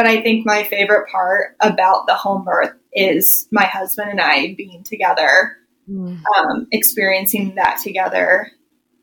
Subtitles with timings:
[0.00, 4.54] But I think my favorite part about the home birth is my husband and I
[4.54, 6.18] being together, mm.
[6.38, 8.50] um, experiencing that together,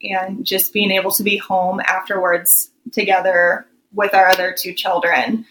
[0.01, 5.45] and just being able to be home afterwards together with our other two children.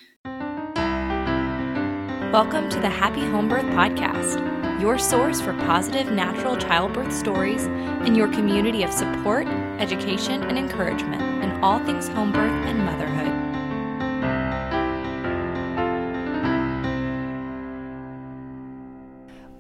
[2.33, 4.43] Welcome to the Happy Home Birth Podcast
[4.81, 9.47] your source for positive natural childbirth stories and your community of support,
[9.79, 13.36] education, and encouragement in all things home birth and motherhood.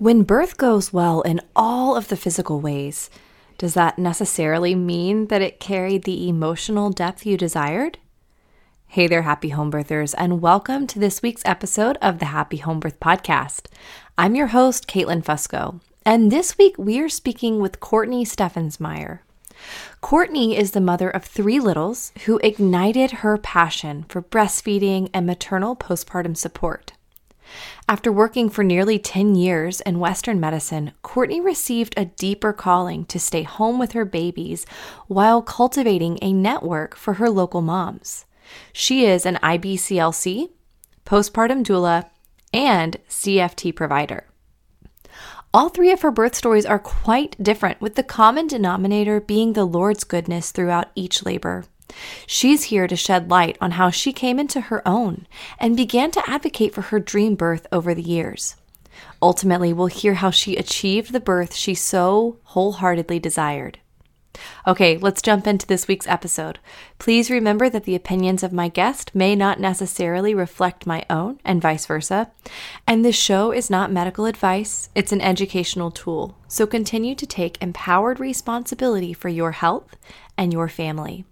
[0.06, 3.10] When birth goes well in all of the physical ways,
[3.59, 7.98] does that necessarily mean that it carried the emotional depth you desired?
[8.87, 12.78] Hey there, happy home birthers, and welcome to this week's episode of the Happy Home
[12.78, 13.66] Birth Podcast.
[14.16, 19.19] I'm your host, Caitlin Fusco, and this week we are speaking with Cortney Steffensmeier.
[20.05, 25.75] Cortney is the mother of three littles who ignited her passion for breastfeeding and maternal
[25.75, 26.92] postpartum support.
[27.88, 33.20] After working for nearly 10 years in Western medicine, Cortney received a deeper calling to
[33.20, 34.66] stay home with her babies
[35.06, 38.24] while cultivating a network for her local moms.
[38.72, 40.50] She is an IBCLC,
[41.05, 42.08] postpartum doula,
[42.52, 44.27] and CFT provider.
[45.55, 49.64] All three of her birth stories are quite different, with the common denominator being the
[49.64, 51.64] Lord's goodness throughout each labor.
[52.27, 55.27] She's here to shed light on how she came into her own
[55.59, 58.56] and began to advocate for her dream birth over the years.
[59.23, 63.79] Ultimately, we'll hear how she achieved the birth she so wholeheartedly desired.
[64.67, 66.59] Okay, let's jump into this week's episode.
[66.98, 71.62] Please remember that the opinions of my guest may not necessarily reflect my own, and
[71.62, 72.31] vice versa.
[72.87, 76.37] And this show is not medical advice, it's an educational tool.
[76.48, 79.97] So continue to take empowered responsibility for your health
[80.37, 81.25] and your family.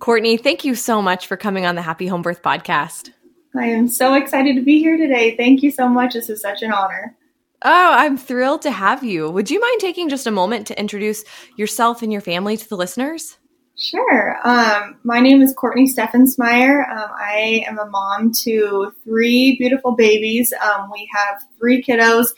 [0.00, 3.10] Cortney, thank you so much for coming on the Happy Home Birth podcast.
[3.54, 5.36] I am so excited to be here today.
[5.36, 6.14] Thank you so much.
[6.14, 7.16] This is such an honor.
[7.62, 9.28] Oh, I'm thrilled to have you.
[9.28, 11.22] Would you mind taking just a moment to introduce
[11.56, 13.36] yourself and your family to the listeners?
[13.76, 14.38] Sure.
[14.42, 16.88] Um, my name is Cortney Steffensmeier.
[16.90, 20.54] Um, I am a mom to three beautiful babies.
[20.54, 22.28] Um, we have three kiddos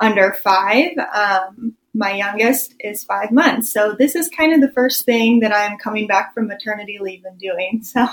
[0.00, 0.90] under five.
[1.14, 3.72] Um, my youngest is five months.
[3.72, 7.24] So this is kind of the first thing that I'm coming back from maternity leave
[7.24, 7.82] and doing.
[7.96, 8.06] So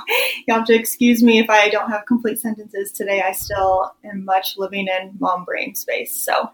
[0.47, 3.21] you have to excuse me if I don't have complete sentences today.
[3.21, 6.23] I still am much living in mom brain space.
[6.23, 6.51] So,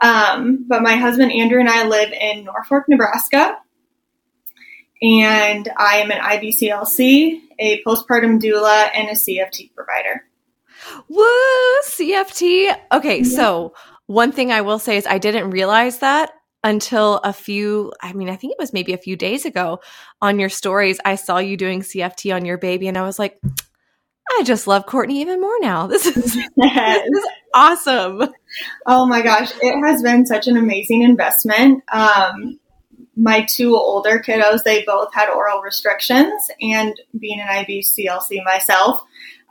[0.00, 3.58] um, but my husband Andrew and I live in Norfolk, Nebraska.
[5.02, 10.24] And I am an IBCLC, a postpartum doula, and a CFT provider.
[11.08, 12.74] Woo, CFT.
[12.92, 13.24] Okay, yeah.
[13.24, 13.74] so
[14.06, 16.32] one thing I will say is I didn't realize that
[16.66, 19.78] until a few, I mean, I think it was maybe a few days ago
[20.20, 20.98] on your stories.
[21.04, 23.40] I saw you doing CFT on your baby, and I was like,
[24.36, 25.86] I just love Cortney even more now.
[25.96, 27.08] This is, yes.
[27.08, 28.34] this is awesome.
[28.84, 31.84] Oh my gosh, it has been such an amazing investment.
[31.92, 32.58] Um,
[33.14, 39.00] my two older kiddos, they both had oral restrictions, and being an IBCLC myself,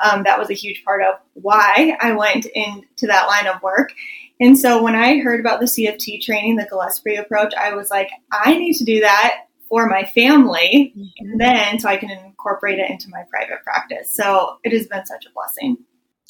[0.04, 3.94] um, that was a huge part of why I went into that line of work.
[4.40, 8.10] And so when I heard about the CFT training, the Gillespie approach, I was like,
[8.32, 11.08] I need to do that for my family mm-hmm.
[11.20, 14.16] and then so I can incorporate it into my private practice.
[14.16, 15.78] So it has been such a blessing.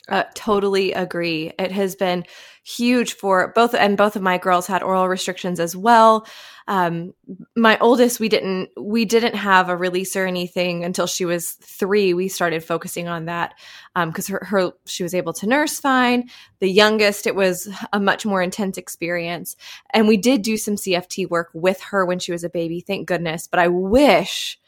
[0.08, 1.52] Uh, totally agree.
[1.58, 2.26] It has been
[2.64, 6.28] huge for both, and both of my girls had oral restrictions as well.
[6.68, 7.14] Um,
[7.56, 12.14] my oldest, we didn't, we didn't have a release or anything until she was three.
[12.14, 13.56] We started focusing on that
[13.96, 16.30] Um, because um, her, her, she was able to nurse fine.
[16.60, 19.56] The youngest, it was a much more intense experience,
[19.92, 22.80] and we did do some CFT work with her when she was a baby.
[22.80, 23.48] Thank goodness.
[23.48, 24.60] But I wish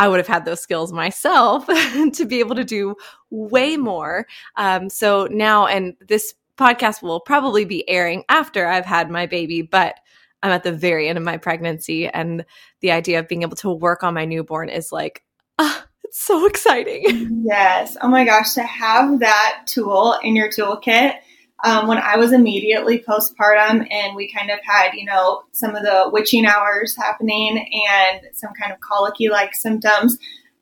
[0.00, 1.66] I would have had those skills myself
[2.14, 2.96] to be able to do
[3.28, 4.26] way more.
[4.56, 9.60] Um, so now, and this podcast will probably be airing after I've had my baby,
[9.60, 9.96] but
[10.42, 12.46] I'm at the very end of my pregnancy, and
[12.80, 15.22] the idea of being able to work on my newborn is like,
[15.58, 17.44] uh, it's so exciting.
[17.44, 17.98] Yes.
[18.00, 21.16] Oh my gosh, to have that tool in your toolkit
[21.64, 25.82] um, when I was immediately postpartum and we kind of had, you know, some of
[25.82, 30.18] the witching hours happening and some kind of colicky like symptoms,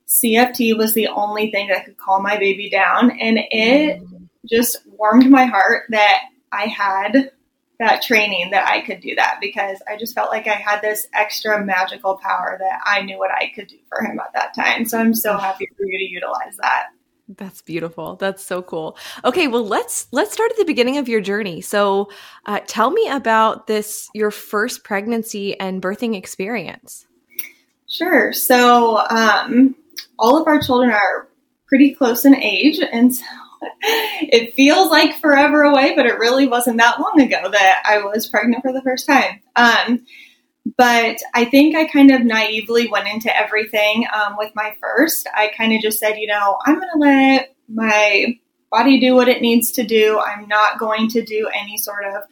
[0.09, 3.11] CFT was the only thing that could calm my baby down.
[3.11, 4.03] And it
[4.49, 7.31] just warmed my heart that I had
[7.79, 11.07] that training that I could do that because I just felt like I had this
[11.15, 14.85] extra magical power that I knew what I could do for him at that time.
[14.85, 16.89] So I'm so happy for you to utilize that.
[17.37, 18.17] That's beautiful.
[18.17, 18.97] That's so cool.
[19.25, 21.61] Okay, well let's let's start at the beginning of your journey.
[21.61, 22.11] So,
[22.47, 27.07] uh, tell me about this your first pregnancy and birthing experience.
[27.87, 28.33] Sure.
[28.33, 29.75] So, um,
[30.19, 31.29] all of our children are
[31.67, 32.81] pretty close in age.
[32.81, 33.25] And so
[33.83, 38.29] it feels like forever away, but it really wasn't that long ago that I was
[38.29, 39.41] pregnant for the first time.
[39.55, 40.07] Um,
[40.79, 45.29] but I think I kind of naively went into everything um, with my first.
[45.35, 48.39] I kind of just said, you know, I'm going to let my
[48.71, 50.21] body do what it needs to do.
[50.21, 52.23] I'm not going to do any sort of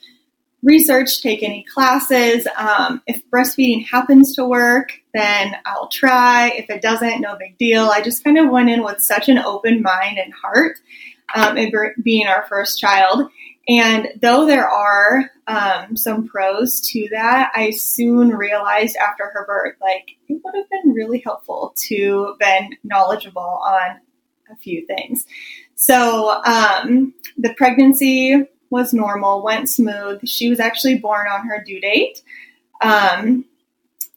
[0.62, 2.46] research, take any classes.
[2.56, 6.50] Um, if breastfeeding happens to work, then I'll try.
[6.50, 7.86] If it doesn't, no big deal.
[7.86, 10.78] I just kind of went in with such an open mind and heart,
[11.34, 11.58] um,
[12.02, 13.28] being our first child.
[13.68, 19.76] And though there are um, some pros to that, I soon realized after her birth,
[19.80, 24.00] like it would have been really helpful to been knowledgeable on
[24.50, 25.26] a few things.
[25.74, 30.26] So um, the pregnancy was normal, went smooth.
[30.26, 32.22] She was actually born on her due date.
[32.80, 33.44] Um,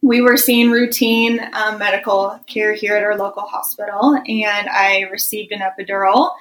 [0.01, 5.51] we were seeing routine um, medical care here at our local hospital, and I received
[5.51, 6.31] an epidural.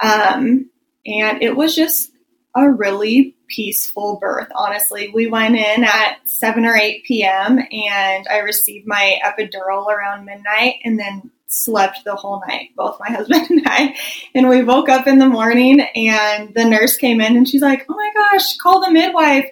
[0.00, 0.70] Um,
[1.06, 2.12] and it was just
[2.56, 5.10] a really peaceful birth, honestly.
[5.14, 10.76] We went in at 7 or 8 p.m., and I received my epidural around midnight,
[10.84, 13.96] and then slept the whole night, both my husband and I.
[14.34, 17.86] And we woke up in the morning and the nurse came in and she's like,
[17.88, 19.48] Oh my gosh, call the midwife.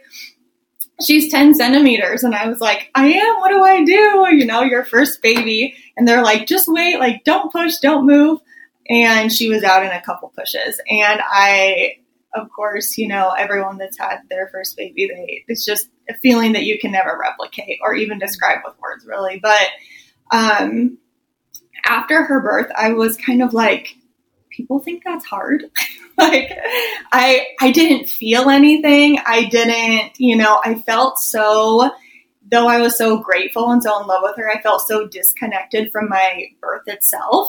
[1.01, 2.23] She's 10 centimeters.
[2.23, 3.41] And I was like, I am.
[3.41, 4.37] What do I do?
[4.37, 5.75] You know, your first baby.
[5.97, 8.41] And they're like, just wait, like, don't push, don't move.
[8.89, 10.81] And she was out in a couple pushes.
[10.89, 11.97] And I,
[12.35, 16.53] of course, you know, everyone that's had their first baby, they, it's just a feeling
[16.53, 19.39] that you can never replicate or even describe with words, really.
[19.41, 19.69] But,
[20.31, 20.99] um,
[21.87, 23.97] after her birth, I was kind of like,
[24.51, 25.65] people think that's hard.
[26.19, 26.53] like
[27.13, 29.19] I I didn't feel anything.
[29.25, 31.91] I didn't, you know, I felt so
[32.51, 35.91] though I was so grateful and so in love with her, I felt so disconnected
[35.91, 37.49] from my birth itself.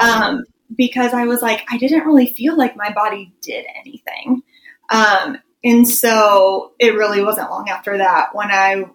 [0.00, 0.22] Mm-hmm.
[0.22, 0.44] Um,
[0.76, 4.42] because I was like, I didn't really feel like my body did anything.
[4.90, 8.86] Um, and so it really wasn't long after that when I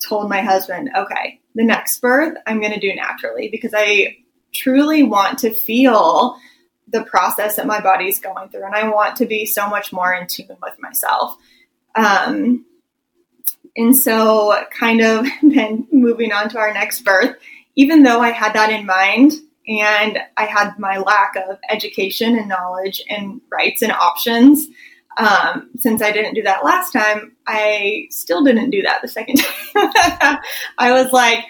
[0.00, 4.18] told my husband, okay, the next birth I'm going to do naturally because I
[4.52, 6.36] truly want to feel
[6.88, 10.12] the process that my body's going through and I want to be so much more
[10.12, 11.36] in tune with myself.
[11.94, 12.64] Um,
[13.76, 17.36] and so, kind of then moving on to our next birth,
[17.76, 19.32] even though I had that in mind
[19.68, 24.68] and I had my lack of education and knowledge and rights and options,
[25.16, 29.36] um, since I didn't do that last time, I still didn't do that the second
[29.74, 30.38] time.
[30.78, 31.44] I was like,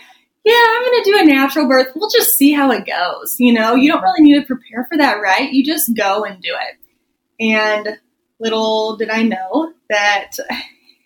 [0.45, 1.89] yeah, I'm going to do a natural birth.
[1.95, 3.37] We'll just see how it goes.
[3.39, 5.53] You know, you don't really need to prepare for that, right?
[5.53, 7.45] You just go and do it.
[7.45, 7.99] And
[8.39, 10.33] little did I know that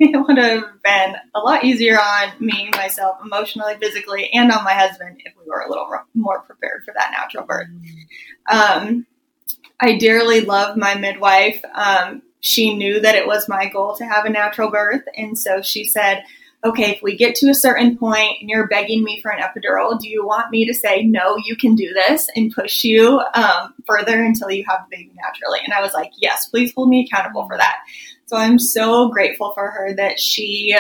[0.13, 4.75] it would have been a lot easier on me, myself, emotionally, physically, and on my
[4.75, 7.69] husband if we were a little more prepared for that natural birth.
[8.51, 9.07] Um,
[9.81, 11.63] I dearly love my midwife.
[11.75, 15.03] Um, she knew that it was my goal to have a natural birth.
[15.17, 16.25] And so she said,
[16.65, 19.99] okay, if we get to a certain point and you're begging me for an epidural,
[19.99, 23.75] do you want me to say, no, you can do this and push you um,
[23.87, 25.61] further until you have the baby naturally?
[25.65, 27.77] And I was like, yes, please hold me accountable for that.
[28.27, 30.77] So I'm so grateful for her that she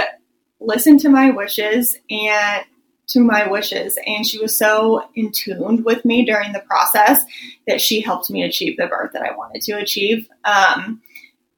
[0.61, 2.64] listened to my wishes and
[3.08, 3.99] to my wishes.
[4.06, 7.25] And she was so in tuned with me during the process
[7.67, 10.29] that she helped me achieve the birth that I wanted to achieve.
[10.44, 11.02] Um,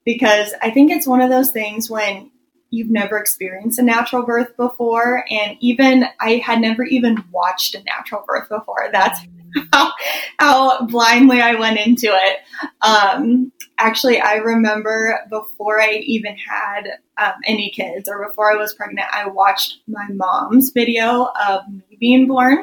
[0.05, 2.31] because I think it's one of those things when
[2.71, 5.25] you've never experienced a natural birth before.
[5.31, 8.89] And even I had never even watched a natural birth before.
[8.93, 9.21] That's
[9.73, 9.93] how,
[10.39, 12.39] how blindly I went into it.
[12.83, 18.75] Um, actually, I remember before I even had um, any kids or before I was
[18.75, 22.59] pregnant, I watched my mom's video of me being born.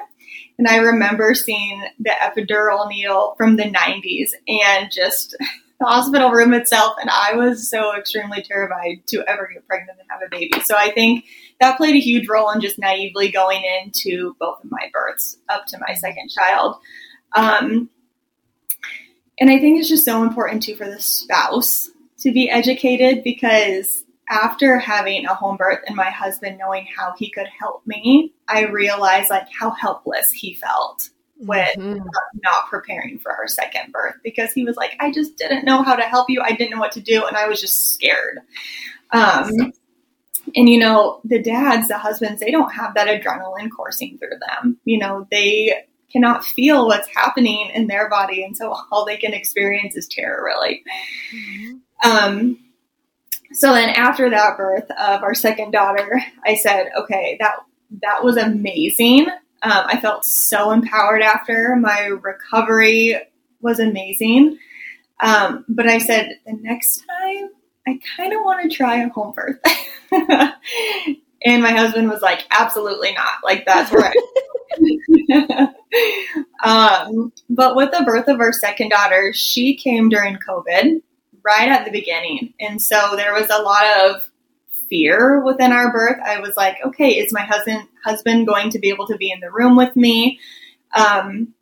[0.57, 5.35] And I remember seeing the epidural needle from the 90s and just
[5.79, 10.07] the hospital room itself, and I was so extremely terrified to ever get pregnant and
[10.09, 10.61] have a baby.
[10.61, 11.25] So I think
[11.63, 15.65] that played a huge role in just naively going into both of my births up
[15.67, 16.75] to my second child.
[17.33, 17.89] Um,
[19.39, 21.89] and I think it's just so important too for the spouse
[22.19, 27.31] to be educated because after having a home birth and my husband knowing how he
[27.31, 32.05] could help me, I realized like how helpless he felt with mm-hmm.
[32.43, 35.95] not preparing for our second birth because he was like, I just didn't know how
[35.95, 36.41] to help you.
[36.41, 37.25] I didn't know what to do.
[37.25, 38.39] And I was just scared.
[39.11, 39.71] Um,
[40.55, 44.77] and you know, the dads, the husbands, they don't have that adrenaline coursing through them.
[44.85, 48.43] You know, they cannot feel what's happening in their body.
[48.43, 50.83] And so all they can experience is terror, really.
[51.33, 52.09] Mm-hmm.
[52.09, 52.59] Um,
[53.53, 57.55] so then after that birth of our second daughter, I said, okay, that,
[58.01, 59.27] that was amazing
[59.63, 61.75] um, I felt so empowered after.
[61.77, 63.15] My recovery
[63.61, 64.57] was amazing.
[65.21, 67.49] Um, but I said, the next time,
[67.87, 69.59] I kind of want to try a home birth.
[71.45, 73.43] and my husband was like, absolutely not.
[73.43, 74.15] Like, that's right.
[76.63, 81.01] um, but with the birth of our second daughter, she came during COVID,
[81.43, 82.53] right at the beginning.
[82.59, 84.21] And so there was a lot of
[84.89, 86.19] fear within our birth.
[86.25, 89.39] I was like, okay, is my husband husband going to be able to be in
[89.39, 90.39] the room with me?
[90.95, 91.53] Um,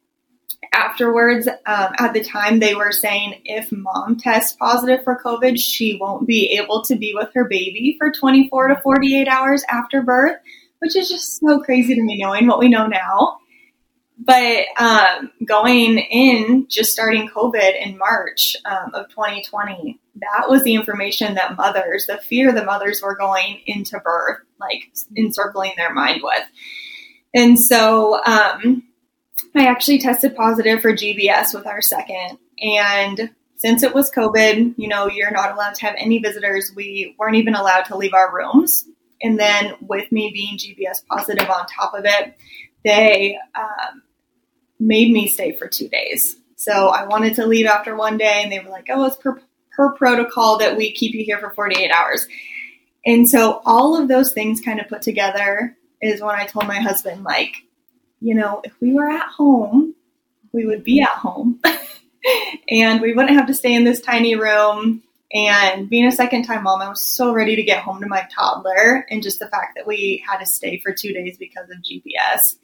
[0.74, 5.98] afterwards, um, at the time, they were saying if mom tests positive for COVID, she
[6.00, 10.38] won't be able to be with her baby for 24 to 48 hours after birth,
[10.80, 13.38] which is just so crazy to me knowing what we know now.
[14.24, 20.76] But um, going in, just starting COVID in March um, of 2020, that was the
[20.76, 26.22] information that mothers, the fear the mothers were going into birth, like encircling their mind
[26.24, 26.44] with.
[27.34, 28.84] And so um,
[29.56, 32.38] I actually tested positive for GBS with our second.
[32.62, 36.72] And since it was COVID, you know, you're not allowed to have any visitors.
[36.76, 38.86] We weren't even allowed to leave our rooms.
[39.22, 42.36] And then with me being GBS positive on top of it,
[42.84, 44.02] they um,
[44.80, 46.38] made me stay for two days.
[46.56, 49.42] So I wanted to leave after one day, and they were like, oh, it's per,
[49.76, 52.28] per protocol that we keep you here for 48 hours.
[53.06, 56.80] And so all of those things kind of put together is when I told my
[56.80, 57.54] husband, like,
[58.22, 59.96] you know, if we were at home,
[60.54, 61.60] we would be at home
[62.70, 65.04] and we wouldn't have to stay in this tiny room.
[65.34, 68.28] And being a second time mom, I was so ready to get home to my
[68.36, 69.06] toddler.
[69.10, 72.56] And just the fact that we had to stay for two days because of GBS,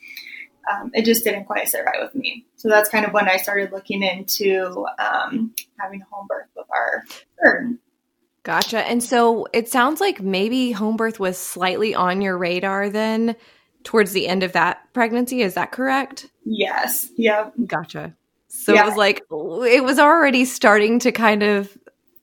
[0.70, 2.46] um, it just didn't quite sit right with me.
[2.58, 6.68] So that's kind of when I started looking into um, having a home birth with
[6.70, 7.04] our
[7.42, 7.78] third.
[8.44, 8.80] Gotcha.
[8.80, 13.36] And so it sounds like maybe home birth was slightly on your radar then
[13.88, 15.42] towards the end of that pregnancy.
[15.42, 16.30] Is that correct?
[16.44, 17.10] Yes.
[17.16, 17.52] Yeah.
[17.66, 18.14] Gotcha.
[18.50, 18.82] So yeah.
[18.82, 21.78] it was like, it was already starting to kind of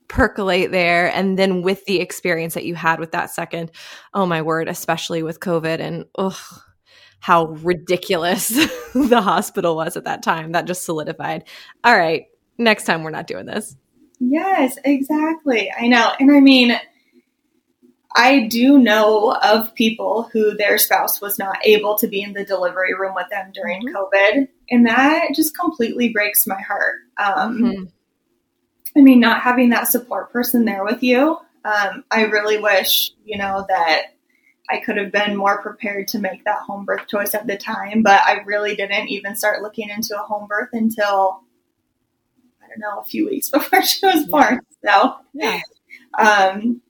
[0.06, 1.10] percolate there.
[1.10, 3.70] And then with the experience that you had with that second,
[4.12, 6.36] oh my word, especially with COVID and ugh,
[7.20, 8.48] how ridiculous
[8.94, 11.44] the hospital was at that time, that just solidified.
[11.82, 12.26] All right,
[12.58, 13.74] next time we're not doing this.
[14.20, 15.72] Yes, exactly.
[15.74, 16.12] I know.
[16.20, 16.78] And I mean,
[18.14, 22.44] I do know of people who their spouse was not able to be in the
[22.44, 23.96] delivery room with them during mm-hmm.
[23.96, 27.00] COVID, and that just completely breaks my heart.
[27.16, 27.84] Um, mm-hmm.
[28.96, 33.36] I mean, not having that support person there with you, um, I really wish, you
[33.36, 34.14] know, that
[34.70, 38.02] I could have been more prepared to make that home birth choice at the time,
[38.02, 41.42] but I really didn't even start looking into a home birth until
[42.62, 44.60] I don't know, a few weeks before she was born.
[44.84, 45.60] So, yeah.
[46.18, 46.80] Um,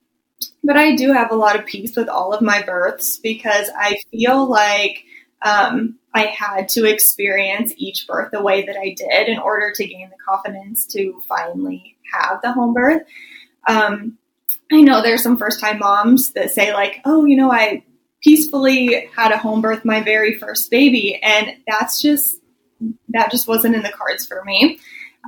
[0.63, 3.97] but I do have a lot of peace with all of my births because I
[4.11, 5.03] feel like
[5.41, 9.85] um, I had to experience each birth the way that I did in order to
[9.85, 13.03] gain the confidence to finally have the home birth.
[13.67, 14.17] Um,
[14.71, 17.83] I know there's some first time moms that say, like, oh, you know, I
[18.23, 21.21] peacefully had a home birth my very first baby.
[21.21, 22.37] And that's just,
[23.09, 24.79] that just wasn't in the cards for me.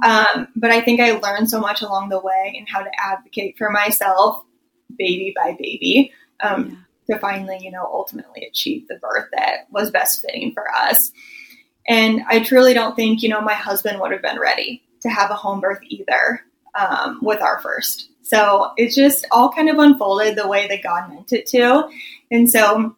[0.03, 3.57] Um, but I think I learned so much along the way and how to advocate
[3.57, 4.43] for myself
[4.95, 7.15] baby by baby um, yeah.
[7.15, 11.11] to finally, you know, ultimately achieve the birth that was best fitting for us.
[11.87, 15.31] And I truly don't think, you know, my husband would have been ready to have
[15.31, 16.41] a home birth either
[16.77, 18.09] um, with our first.
[18.23, 21.89] So it just all kind of unfolded the way that God meant it to.
[22.29, 22.95] And so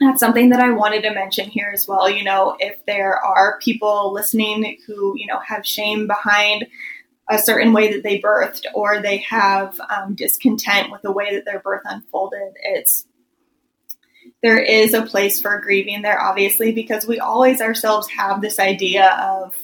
[0.00, 2.10] that's something that I wanted to mention here as well.
[2.10, 6.66] You know, if there are people listening who, you know, have shame behind
[7.28, 11.44] a certain way that they birthed or they have um, discontent with the way that
[11.44, 12.54] their birth unfolded.
[12.62, 13.06] It's
[14.42, 19.10] there is a place for grieving there obviously because we always ourselves have this idea
[19.20, 19.56] of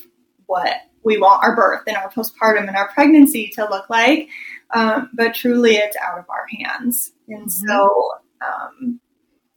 [0.46, 4.28] what we want our birth and our postpartum and our pregnancy to look like
[4.74, 7.12] um, but truly it's out of our hands.
[7.28, 7.68] And mm-hmm.
[7.68, 9.00] so um,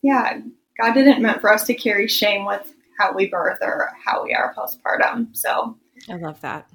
[0.01, 0.39] yeah
[0.79, 4.33] god didn't meant for us to carry shame with how we birth or how we
[4.33, 5.35] are postpartum.
[5.35, 5.77] So
[6.09, 6.69] i love that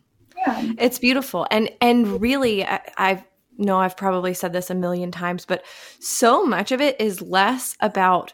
[0.46, 0.72] yeah.
[0.78, 1.46] It's beautiful.
[1.50, 3.24] And and really I, I've
[3.58, 5.64] know I've probably said this a million times, but
[5.98, 8.32] so much of it is less about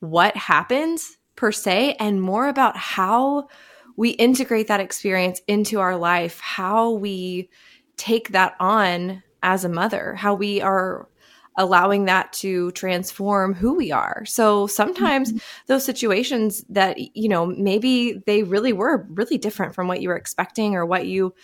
[0.00, 3.48] what happens per se and more about how
[3.96, 7.50] we integrate that experience into our life, how we
[7.96, 11.08] take that on as a mother, how we are
[11.56, 14.24] allowing that to transform who we are.
[14.24, 15.38] So sometimes mm-hmm.
[15.66, 20.16] those situations that, you know, maybe they really were really different from what you were
[20.16, 21.34] expecting or what you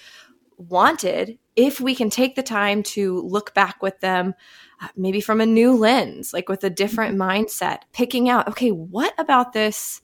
[0.58, 4.34] wanted, if we can take the time to look back with them,
[4.80, 7.44] uh, maybe from a new lens, like with a different mm-hmm.
[7.44, 10.00] mindset, picking out, okay, what about this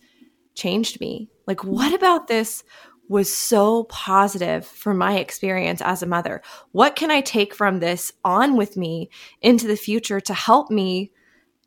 [0.54, 1.30] changed me?
[1.46, 2.64] Like, what about this
[3.08, 6.42] was so positive for my experience as a mother.
[6.72, 11.12] What can I take from this on with me into the future to help me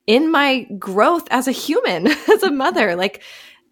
[0.08, 2.96] in my growth as a human, as a mother?
[2.96, 3.22] Like,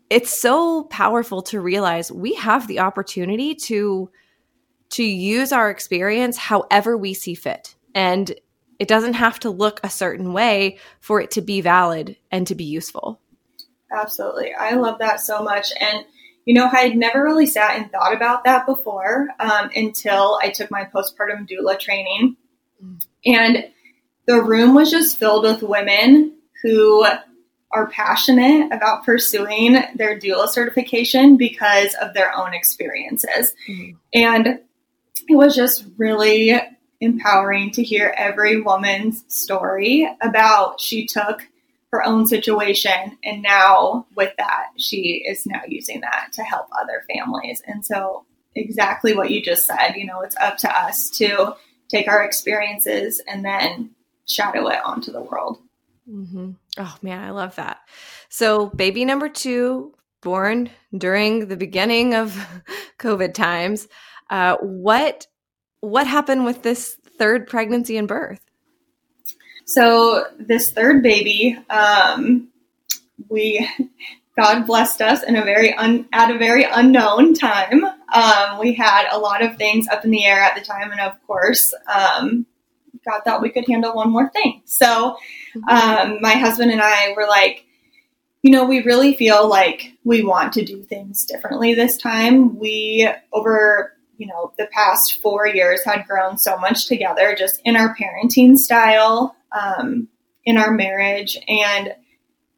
[0.10, 4.10] it's so powerful to realize we have the opportunity to
[4.92, 8.36] to use our experience however we see fit and
[8.78, 12.54] it doesn't have to look a certain way for it to be valid and to
[12.54, 13.20] be useful
[13.92, 16.06] absolutely i love that so much and
[16.46, 20.50] you know i had never really sat and thought about that before um, until i
[20.50, 22.36] took my postpartum doula training
[23.26, 23.66] and
[24.26, 27.06] the room was just filled with women who
[27.72, 33.54] are passionate about pursuing their doula certification because of their own experiences.
[33.68, 33.98] Mm-hmm.
[34.14, 34.48] And
[35.28, 36.54] it was just really
[37.02, 41.42] empowering to hear every woman's story about she took
[41.94, 47.04] her own situation and now with that she is now using that to help other
[47.08, 47.62] families.
[47.68, 51.56] And so exactly what you just said, you know, it's up to us to
[51.90, 53.92] take our experiences and then
[54.28, 55.60] shadow it onto the world.
[56.10, 56.54] Mm-hmm.
[56.80, 57.78] Oh man, I love that.
[58.30, 62.36] So, baby number two, born during the beginning of
[62.98, 63.88] COVID times.
[64.32, 65.28] Uh, what
[65.82, 68.43] what happened with this third pregnancy and birth?
[69.66, 72.50] So, this third baby, um,
[73.30, 73.68] we
[74.36, 77.84] God blessed us in a very un, at a very unknown time.
[77.84, 81.00] Um, we had a lot of things up in the air at the time, and
[81.00, 82.46] of course, um,
[83.06, 84.62] God thought we could handle one more thing.
[84.66, 85.18] So
[85.56, 85.70] mm-hmm.
[85.70, 87.66] um, my husband and I were like,
[88.42, 92.60] you know, we really feel like we want to do things differently this time.
[92.60, 97.76] We, over, you know, the past four years had grown so much together just in
[97.76, 100.08] our parenting style, um,
[100.46, 101.38] in our marriage.
[101.48, 101.94] And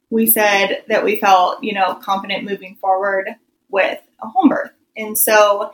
[0.09, 3.29] we said that we felt, you know, confident moving forward
[3.69, 4.71] with a home birth.
[4.95, 5.71] And so,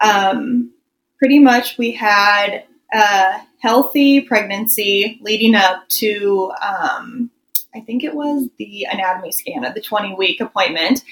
[0.00, 0.72] um,
[1.18, 7.30] pretty much we had a healthy pregnancy leading up to, um,
[7.74, 11.04] I think it was the anatomy scan at the 20 week appointment.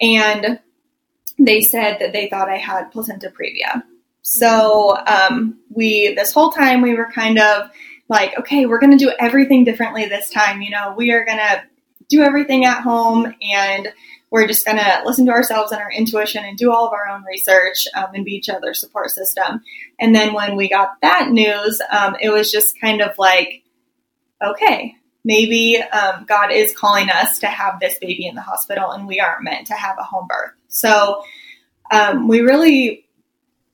[0.00, 0.60] And
[1.38, 3.82] they said that they thought I had placenta previa.
[4.22, 7.70] So um, we, this whole time, we were kind of
[8.08, 10.62] like, okay, we're going to do everything differently this time.
[10.62, 11.62] You know, we are going to
[12.08, 13.92] do everything at home and
[14.30, 17.08] we're just going to listen to ourselves and our intuition and do all of our
[17.08, 19.62] own research um, and be each other's support system.
[20.00, 23.62] And then when we got that news, um, it was just kind of like,
[24.44, 29.06] okay, maybe um, God is calling us to have this baby in the hospital and
[29.06, 30.52] we aren't meant to have a home birth.
[30.68, 31.22] So
[31.90, 33.06] um, we really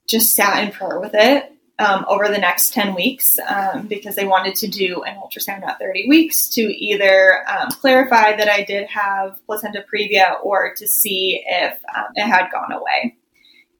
[0.07, 4.27] just sat in prayer with it um, over the next 10 weeks um, because they
[4.27, 8.87] wanted to do an ultrasound at 30 weeks to either um, clarify that I did
[8.88, 13.16] have placenta previa or to see if um, it had gone away.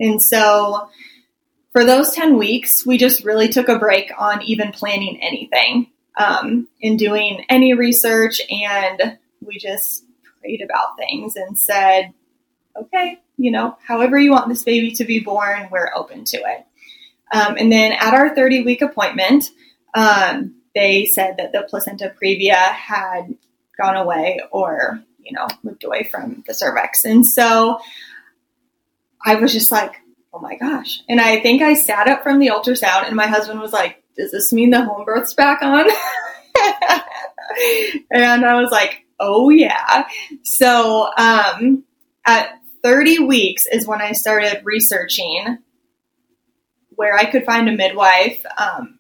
[0.00, 0.88] And so
[1.72, 6.68] for those 10 weeks, we just really took a break on even planning anything um,
[6.80, 10.04] in doing any research and we just
[10.40, 12.14] prayed about things and said,
[12.76, 16.66] okay, you know, however you want this baby to be born, we're open to it.
[17.32, 19.50] Um, and then at our 30 week appointment,
[19.94, 23.34] um, they said that the placenta previa had
[23.80, 27.04] gone away or, you know, moved away from the cervix.
[27.04, 27.78] And so
[29.24, 29.96] I was just like,
[30.32, 31.02] oh my gosh.
[31.08, 34.32] And I think I sat up from the ultrasound and my husband was like, does
[34.32, 35.80] this mean the home birth's back on?
[38.10, 40.08] and I was like, oh yeah.
[40.42, 41.84] So um,
[42.24, 45.58] at 30 weeks is when I started researching
[47.00, 48.98] where I could find a midwife, um,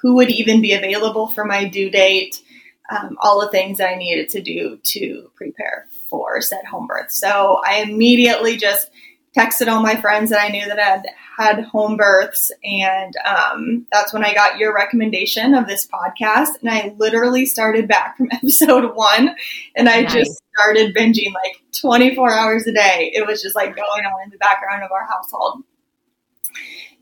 [0.00, 2.40] who would even be available for my due date,
[2.88, 7.10] um, all the things I needed to do to prepare for said home birth.
[7.10, 8.92] So I immediately just
[9.36, 14.12] texted all my friends that I knew that had had home births, and um, that's
[14.12, 16.60] when I got your recommendation of this podcast.
[16.60, 19.34] And I literally started back from episode one,
[19.74, 20.12] and I nice.
[20.12, 23.10] just started binging like 24 hours a day.
[23.12, 25.64] It was just like going on in the background of our household.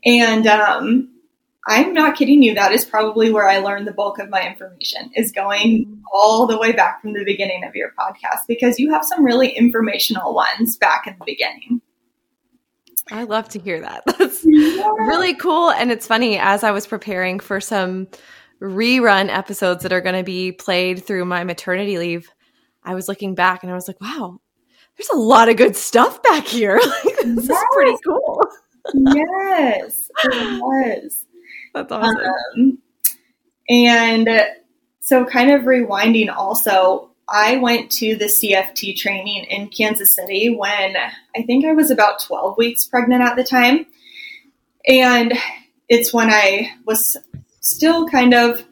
[0.05, 1.11] And um,
[1.67, 2.55] I'm not kidding you.
[2.55, 6.57] That is probably where I learned the bulk of my information is going all the
[6.57, 10.75] way back from the beginning of your podcast because you have some really informational ones
[10.77, 11.81] back in the beginning.
[13.11, 14.03] I love to hear that.
[14.17, 14.89] That's yeah.
[14.97, 15.69] really cool.
[15.69, 18.07] And it's funny, as I was preparing for some
[18.59, 22.29] rerun episodes that are going to be played through my maternity leave,
[22.83, 24.39] I was looking back and I was like, wow,
[24.97, 26.79] there's a lot of good stuff back here.
[27.05, 27.49] Like, this yes.
[27.49, 28.41] is pretty cool
[28.93, 31.25] yes, it was.
[31.73, 32.17] That's awesome.
[32.57, 32.77] Um,
[33.69, 34.29] and
[34.99, 40.95] so, kind of rewinding also, I went to the CFT training in Kansas City when
[41.35, 43.85] I think I was about 12 weeks pregnant at the time.
[44.87, 45.33] And
[45.87, 47.15] it's when I was
[47.61, 48.65] still kind of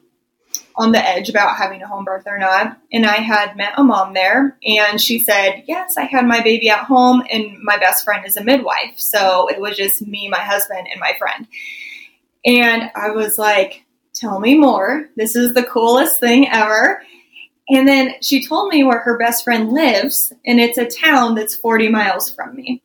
[0.79, 2.79] on the edge about having a home birth or not.
[2.93, 6.69] And I had met a mom there, and she said, Yes, I had my baby
[6.69, 8.97] at home, and my best friend is a midwife.
[8.97, 11.47] So it was just me, my husband, and my friend.
[12.45, 15.09] And I was like, Tell me more.
[15.17, 17.03] This is the coolest thing ever.
[17.69, 21.55] And then she told me where her best friend lives, and it's a town that's
[21.55, 22.81] 40 miles from me.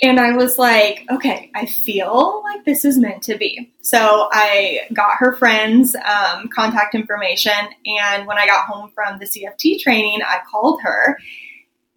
[0.00, 3.72] And I was like, okay, I feel like this is meant to be.
[3.80, 7.52] So I got her friend's um, contact information.
[7.84, 11.18] And when I got home from the CFT training, I called her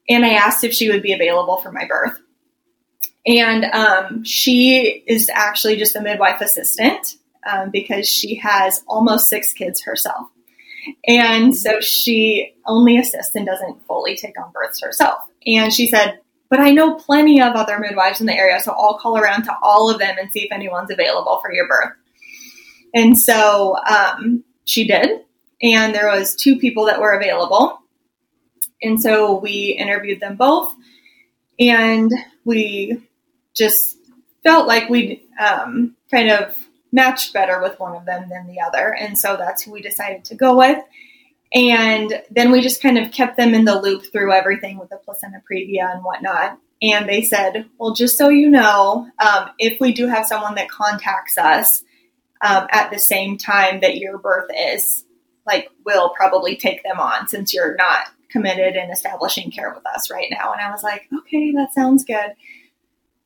[0.10, 2.20] and I asked if she would be available for my birth.
[3.26, 9.54] And um, she is actually just a midwife assistant um, because she has almost six
[9.54, 10.28] kids herself.
[11.08, 15.20] And so she only assists and doesn't fully take on births herself.
[15.46, 16.20] And she said,
[16.52, 19.56] but I know plenty of other midwives in the area, so I'll call around to
[19.64, 21.94] all of them and see if anyone's available for your birth.
[22.94, 25.22] And so um, she did,
[25.62, 27.80] and there was two people that were available.
[28.84, 30.76] And so we interviewed them both,
[31.58, 32.12] and
[32.44, 33.02] we
[33.56, 33.96] just
[34.44, 36.58] felt like we um, kind of
[36.92, 38.94] matched better with one of them than the other.
[38.94, 40.80] And so that's who we decided to go with.
[41.54, 44.98] And then we just kind of kept them in the loop through everything with the
[44.98, 46.58] placenta previa and whatnot.
[46.82, 50.70] And they said, well, just so you know, um, if we do have someone that
[50.70, 51.84] contacts us
[52.42, 55.04] um, at the same time that your birth is,
[55.46, 60.10] like, we'll probably take them on since you're not committed in establishing care with us
[60.10, 60.54] right now.
[60.54, 62.34] And I was like, okay, that sounds good.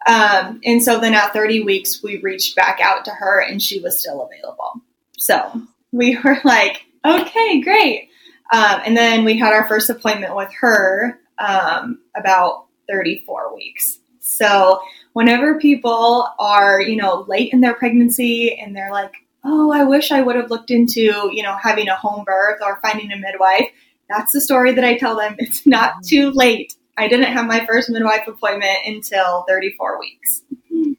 [0.07, 3.79] Um, and so then at 30 weeks, we reached back out to her and she
[3.79, 4.81] was still available.
[5.17, 5.61] So
[5.91, 8.09] we were like, okay, great.
[8.53, 13.99] Um, and then we had our first appointment with her um, about 34 weeks.
[14.19, 14.79] So
[15.13, 20.11] whenever people are, you know, late in their pregnancy and they're like, oh, I wish
[20.11, 23.69] I would have looked into, you know, having a home birth or finding a midwife,
[24.09, 25.35] that's the story that I tell them.
[25.39, 26.01] It's not mm-hmm.
[26.07, 26.73] too late.
[26.97, 30.41] I didn't have my first midwife appointment until 34 weeks.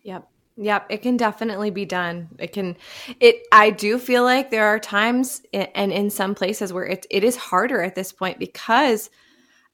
[0.02, 0.28] Yep.
[0.58, 2.28] Yep, it can definitely be done.
[2.38, 2.76] It can
[3.20, 7.24] it I do feel like there are times and in some places where it it
[7.24, 9.10] is harder at this point because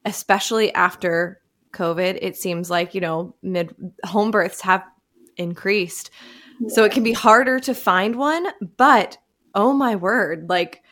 [0.05, 1.39] especially after
[1.71, 3.73] COVID, it seems like, you know, mid
[4.05, 4.83] home births have
[5.37, 6.11] increased.
[6.59, 6.67] Yeah.
[6.69, 9.17] So it can be harder to find one, but
[9.55, 10.82] oh my word, like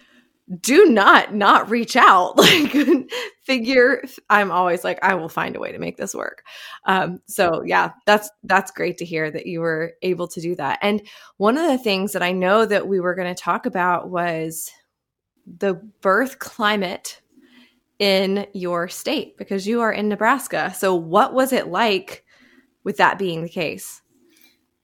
[0.59, 2.37] do not not reach out.
[2.51, 3.09] Like
[3.43, 6.43] figure i'm always like i will find a way to make this work.
[6.85, 10.79] Um, so yeah that's that's great to hear that you were able to do that.
[10.81, 11.01] And
[11.37, 14.69] one of the things that i know that we were going to talk about was
[15.45, 17.21] the birth climate
[17.99, 20.73] in your state because you are in nebraska.
[20.75, 22.23] So what was it like
[22.83, 24.00] with that being the case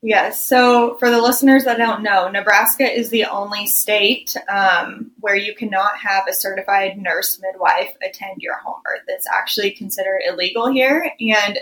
[0.03, 0.47] Yes.
[0.47, 5.55] So, for the listeners that don't know, Nebraska is the only state um, where you
[5.55, 9.01] cannot have a certified nurse midwife attend your home birth.
[9.07, 11.11] It's actually considered illegal here.
[11.19, 11.59] And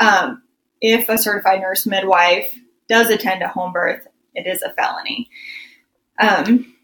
[0.00, 0.42] um,
[0.80, 2.52] if a certified nurse midwife
[2.88, 5.30] does attend a home birth, it is a felony.
[6.18, 6.74] Um,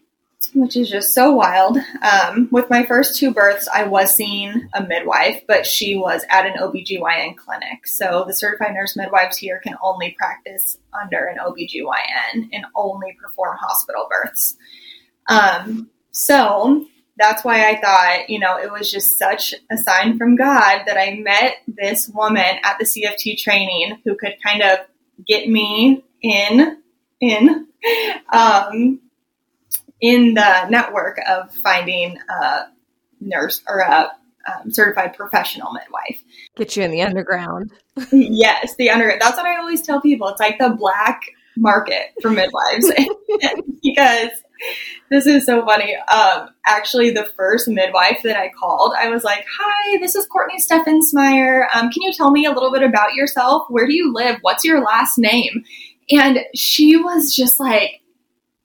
[0.55, 1.77] which is just so wild.
[2.01, 6.45] Um, with my first two births, I was seeing a midwife, but she was at
[6.45, 7.85] an OBGYN clinic.
[7.85, 13.57] So the certified nurse midwives here can only practice under an OBGYN and only perform
[13.59, 14.55] hospital births.
[15.27, 16.85] Um, so
[17.17, 20.97] that's why I thought, you know, it was just such a sign from God that
[20.97, 24.79] I met this woman at the CFT training who could kind of
[25.27, 26.77] get me in,
[27.19, 27.67] in,
[28.33, 29.01] um,
[30.01, 32.65] in the network of finding a
[33.21, 34.11] nurse or a
[34.47, 36.23] um, certified professional midwife.
[36.55, 37.71] Get you in the underground.
[38.11, 39.17] yes, the under.
[39.19, 40.27] That's what I always tell people.
[40.27, 41.21] It's like the black
[41.57, 42.91] market for midwives
[43.83, 44.29] because
[45.09, 45.95] this is so funny.
[45.95, 50.59] Um, actually, the first midwife that I called, I was like, "Hi, this is Cortney
[50.59, 51.65] Steffensmeier.
[51.73, 53.65] Um, can you tell me a little bit about yourself?
[53.69, 54.37] Where do you live?
[54.41, 55.63] What's your last name?"
[56.11, 58.01] And she was just like,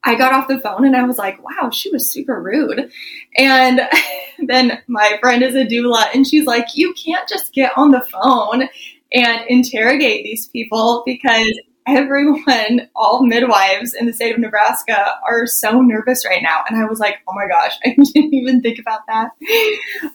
[0.03, 2.91] I got off the phone and I was like, wow, she was super rude.
[3.37, 3.81] And
[4.47, 8.01] then my friend is a doula and she's like, you can't just get on the
[8.01, 8.67] phone
[9.13, 15.81] and interrogate these people because everyone, all midwives in the state of Nebraska are so
[15.81, 16.63] nervous right now.
[16.67, 19.31] And I was like, oh my gosh, I didn't even think about that.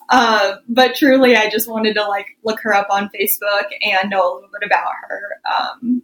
[0.08, 4.22] Uh, but truly, I just wanted to like look her up on Facebook and know
[4.22, 5.22] a little bit about her.
[5.50, 6.02] Um,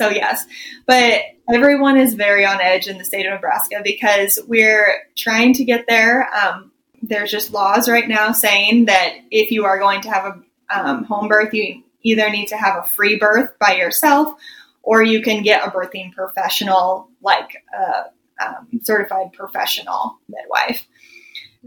[0.00, 0.46] so yes,
[0.86, 1.20] but
[1.52, 5.84] everyone is very on edge in the state of Nebraska because we're trying to get
[5.86, 6.26] there.
[6.34, 10.40] Um, there's just laws right now saying that if you are going to have a
[10.74, 14.40] um, home birth, you either need to have a free birth by yourself
[14.82, 18.04] or you can get a birthing professional like a
[18.42, 20.86] um, certified professional midwife.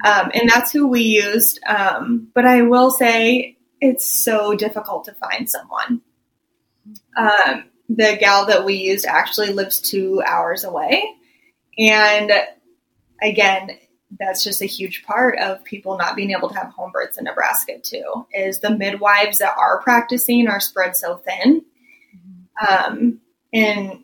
[0.03, 1.59] Um, and that's who we used.
[1.67, 6.01] Um, but I will say it's so difficult to find someone.
[7.15, 7.65] Um,
[7.95, 11.03] the gal that we used actually lives two hours away.
[11.77, 12.31] And
[13.21, 13.77] again,
[14.19, 17.23] that's just a huge part of people not being able to have home births in
[17.23, 18.27] Nebraska too.
[18.33, 21.63] Is the midwives that are practicing are spread so thin,
[22.67, 23.19] um,
[23.51, 24.03] and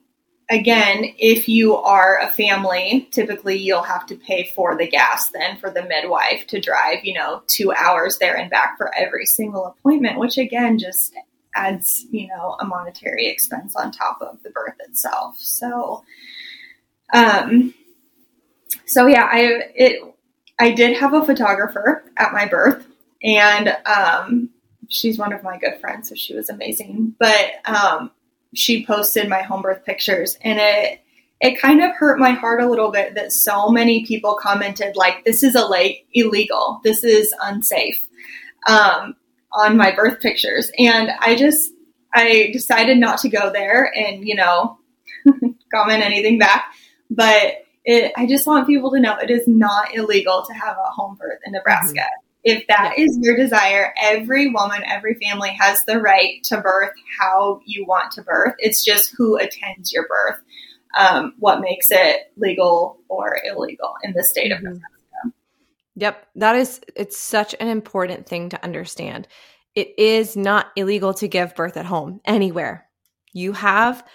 [0.49, 5.57] again, if you are a family, typically you'll have to pay for the gas then
[5.57, 9.65] for the midwife to drive, you know, two hours there and back for every single
[9.65, 11.13] appointment, which again just
[11.55, 15.37] adds, you know, a monetary expense on top of the birth itself.
[15.39, 16.03] So,
[17.13, 17.73] um,
[18.85, 20.15] so yeah, I it
[20.59, 22.85] I did have a photographer at my birth,
[23.23, 24.49] and um,
[24.89, 27.15] she's one of my good friends, so she was amazing.
[27.19, 28.11] But um,
[28.53, 31.01] she posted my home birth pictures, and it
[31.39, 35.23] it kind of hurt my heart a little bit that so many people commented like,
[35.23, 36.81] "This is a like illegal.
[36.83, 38.05] This is unsafe."
[38.67, 39.15] Um,
[39.53, 41.71] on my birth pictures, and I just
[42.13, 44.79] I decided not to go there and you know
[45.73, 46.73] comment anything back,
[47.09, 50.91] but it, I just want people to know it is not illegal to have a
[50.91, 52.01] home birth in Nebraska.
[52.01, 52.25] Mm-hmm.
[52.43, 53.03] If that yeah.
[53.03, 58.11] is your desire, every woman, every family has the right to birth how you want
[58.13, 58.55] to birth.
[58.59, 60.39] It's just who attends your birth,
[60.97, 64.65] um, what makes it legal or illegal in the state mm-hmm.
[64.65, 64.98] of Nebraska.
[65.99, 69.27] Yep, that is it's such an important thing to understand.
[69.75, 72.87] It is not illegal to give birth at home anywhere.
[73.33, 74.05] You have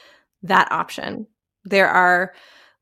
[0.44, 1.26] that option.
[1.64, 2.32] There are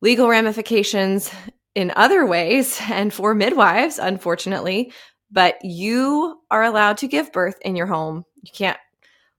[0.02, 1.32] legal ramifications
[1.74, 4.92] in other ways and for midwives, unfortunately,
[5.32, 8.24] but you are allowed to give birth in your home.
[8.42, 8.78] You can't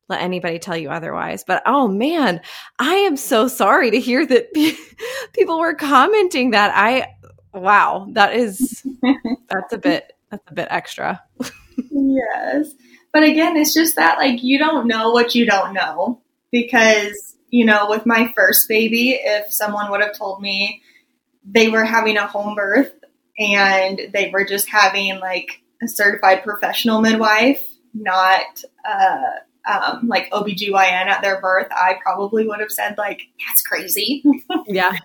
[0.10, 1.46] let anybody tell you otherwise.
[1.48, 2.42] But oh man,
[2.80, 4.54] I am so sorry to hear that
[5.34, 6.74] people were commenting that.
[6.76, 7.08] I
[7.54, 8.86] wow, that is
[9.50, 11.22] that's a bit that's a bit extra.
[11.92, 12.72] yes.
[13.12, 17.66] But again, it's just that like you don't know what you don't know because you
[17.66, 20.82] know, with my first baby, if someone would have told me
[21.46, 22.92] they were having a home birth
[23.38, 27.64] and they were just having like a certified professional midwife,
[27.94, 33.62] not uh, um, like OBGYN at their birth, I probably would have said like, that's
[33.62, 34.24] crazy.
[34.66, 34.98] yeah.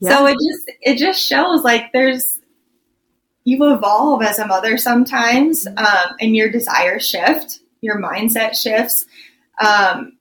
[0.00, 0.16] Yeah.
[0.16, 2.40] So it just, it just shows like there's,
[3.44, 5.78] you evolve as a mother sometimes mm-hmm.
[5.78, 9.06] um, and your desires shift, your mindset shifts.
[9.60, 10.18] Um,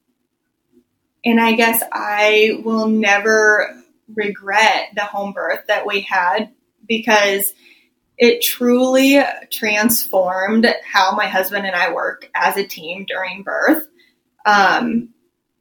[1.26, 3.76] and I guess I will never
[4.16, 6.50] regret the home birth that we had
[6.88, 7.54] because
[8.18, 13.88] it truly transformed how my husband and I work as a team during birth.
[14.46, 15.10] Um,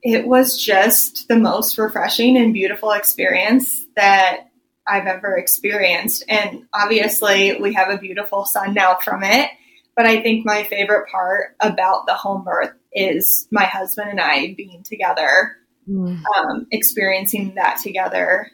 [0.02, 4.48] it was just the most refreshing and beautiful experience that
[4.86, 6.24] I've ever experienced.
[6.28, 9.50] And obviously, we have a beautiful son now from it.
[9.96, 14.54] But I think my favorite part about the home birth is my husband and I
[14.56, 15.56] being together,
[15.88, 16.22] mm.
[16.36, 18.50] um, experiencing that together,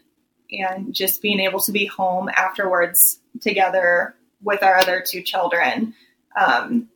[0.51, 5.95] and just being able to be home afterwards together with our other two children.
[6.41, 6.89] Um,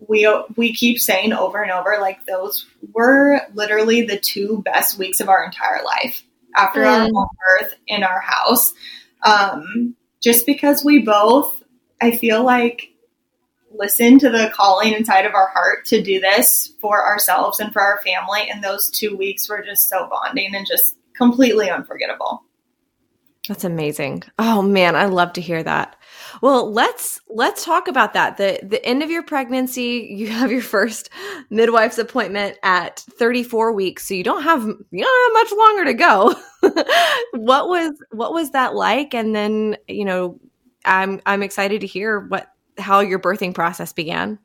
[0.00, 5.20] we we keep saying over and over like those were literally the two best weeks
[5.20, 6.22] of our entire life
[6.54, 6.86] after mm.
[6.86, 7.28] our home
[7.60, 8.74] birth in our house.
[9.22, 11.62] Um, just because we both,
[12.00, 12.90] I feel like
[13.72, 17.82] listen to the calling inside of our heart to do this for ourselves and for
[17.82, 18.48] our family.
[18.50, 22.42] And those two weeks were just so bonding and just completely unforgettable.
[23.48, 24.24] That's amazing.
[24.38, 25.96] Oh man, I love to hear that.
[26.42, 28.36] Well, let's let's talk about that.
[28.36, 31.10] The the end of your pregnancy, you have your first
[31.50, 35.94] midwife's appointment at 34 weeks, so you don't have you don't have much longer to
[35.94, 36.34] go.
[37.32, 39.14] what was what was that like?
[39.14, 40.40] And then, you know,
[40.84, 44.38] I'm I'm excited to hear what how your birthing process began.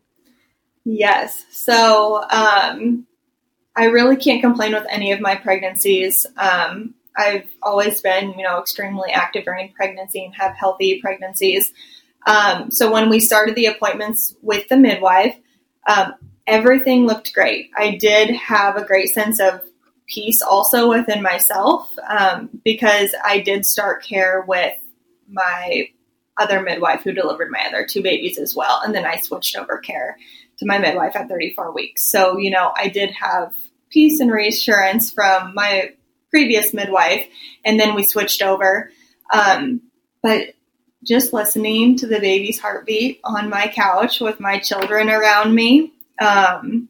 [0.83, 1.45] Yes.
[1.51, 3.05] So um,
[3.75, 6.25] I really can't complain with any of my pregnancies.
[6.37, 11.73] Um, I've always been, you know, extremely active during pregnancy and have healthy pregnancies.
[12.25, 15.35] Um, so when we started the appointments with the midwife,
[15.87, 16.13] um,
[16.47, 17.71] everything looked great.
[17.75, 19.61] I did have a great sense of
[20.07, 24.77] peace also within myself um, because I did start care with
[25.27, 25.89] my
[26.37, 28.81] other midwife who delivered my other two babies as well.
[28.83, 30.17] And then I switched over care
[30.57, 32.05] to my midwife at 34 weeks.
[32.05, 33.55] So, you know, I did have
[33.89, 35.91] peace and reassurance from my
[36.31, 37.27] previous midwife.
[37.63, 38.91] And then we switched over.
[39.31, 39.81] Um,
[40.23, 40.55] but
[41.03, 45.93] just listening to the baby's heartbeat on my couch with my children around me.
[46.19, 46.89] Um,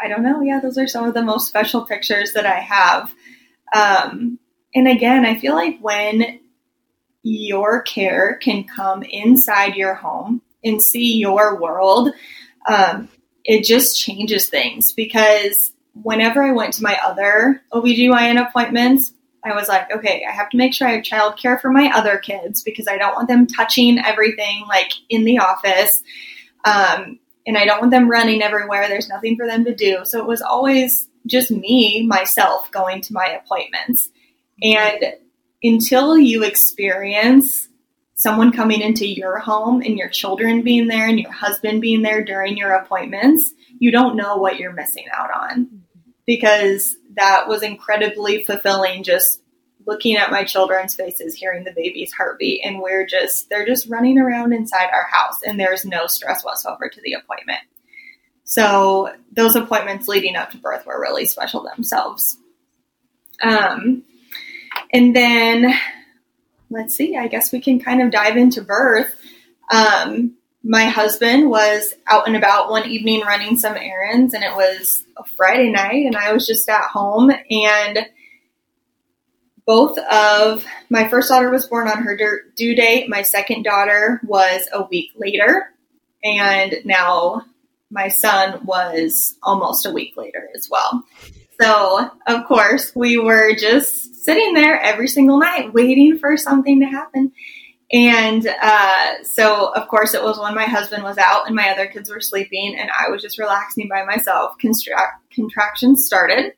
[0.00, 0.40] I don't know.
[0.40, 3.14] Yeah, those are some of the most special pictures that I have.
[3.74, 4.38] Um,
[4.74, 6.40] and again, I feel like when
[7.22, 12.10] your care can come inside your home and see your world,
[12.68, 13.08] um,
[13.44, 19.12] it just changes things because whenever I went to my other OBGYN appointments,
[19.44, 22.18] I was like, okay, I have to make sure I have childcare for my other
[22.18, 26.02] kids because I don't want them touching everything like in the office.
[26.64, 28.88] Um, and I don't want them running everywhere.
[28.88, 30.04] There's nothing for them to do.
[30.04, 34.10] So it was always just me, myself, going to my appointments.
[34.62, 35.14] And
[35.62, 37.68] until you experience
[38.14, 42.24] someone coming into your home and your children being there and your husband being there
[42.24, 45.81] during your appointments, you don't know what you're missing out on.
[46.32, 49.42] Because that was incredibly fulfilling just
[49.86, 54.18] looking at my children's faces, hearing the baby's heartbeat, and we're just, they're just running
[54.18, 57.60] around inside our house and there's no stress whatsoever to the appointment.
[58.44, 62.38] So those appointments leading up to birth were really special themselves.
[63.42, 64.04] Um,
[64.90, 65.74] and then
[66.70, 69.14] let's see, I guess we can kind of dive into birth.
[69.70, 75.04] Um, my husband was out and about one evening running some errands, and it was
[75.16, 77.30] a Friday night, and I was just at home.
[77.50, 78.06] And
[79.66, 82.18] both of my first daughter was born on her
[82.56, 85.72] due date, my second daughter was a week later,
[86.22, 87.42] and now
[87.90, 91.04] my son was almost a week later as well.
[91.60, 96.86] So, of course, we were just sitting there every single night waiting for something to
[96.86, 97.32] happen.
[97.92, 101.86] And uh, so, of course, it was when my husband was out and my other
[101.86, 104.56] kids were sleeping, and I was just relaxing by myself.
[104.58, 106.54] Contractions started,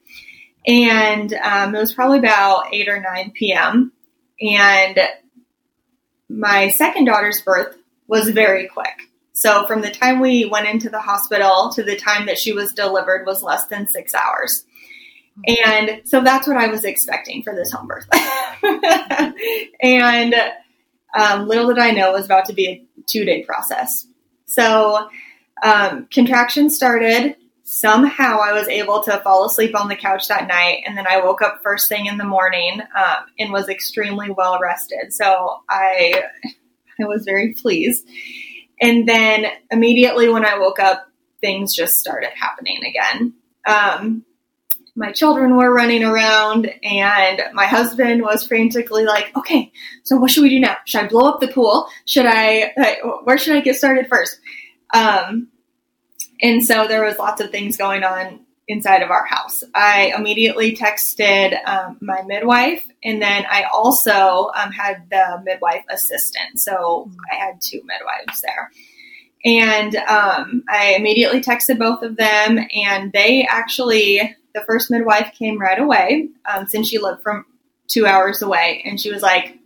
[0.66, 3.92] and um, it was probably about 8 or 9 p.m.
[4.40, 4.98] And
[6.28, 8.94] my second daughter's birth was very quick.
[9.32, 12.72] So, from the time we went into the hospital to the time that she was
[12.72, 14.64] delivered was less than six hours.
[15.66, 18.08] And so that's what I was expecting for this home birth.
[19.82, 20.34] and
[21.14, 24.06] um, little did I know it was about to be a two day process.
[24.46, 25.08] So
[25.62, 27.36] um, contractions started.
[27.66, 31.24] Somehow I was able to fall asleep on the couch that night, and then I
[31.24, 35.14] woke up first thing in the morning um, and was extremely well rested.
[35.14, 36.24] So I,
[37.00, 38.06] I was very pleased.
[38.82, 41.08] And then immediately when I woke up,
[41.40, 43.32] things just started happening again.
[43.66, 44.24] Um,
[44.96, 49.72] my children were running around and my husband was frantically like, okay,
[50.04, 50.76] so what should we do now?
[50.84, 51.88] Should I blow up the pool?
[52.06, 52.72] Should I,
[53.24, 54.38] where should I get started first?
[54.92, 55.48] Um,
[56.40, 59.62] and so there was lots of things going on inside of our house.
[59.74, 66.58] I immediately texted um, my midwife, and then I also um, had the midwife assistant.
[66.60, 68.70] So I had two midwives there.
[69.46, 75.60] And um, I immediately texted both of them, and they actually the first midwife came
[75.60, 77.44] right away um, since she lived from
[77.88, 78.82] two hours away.
[78.84, 79.58] And she was like,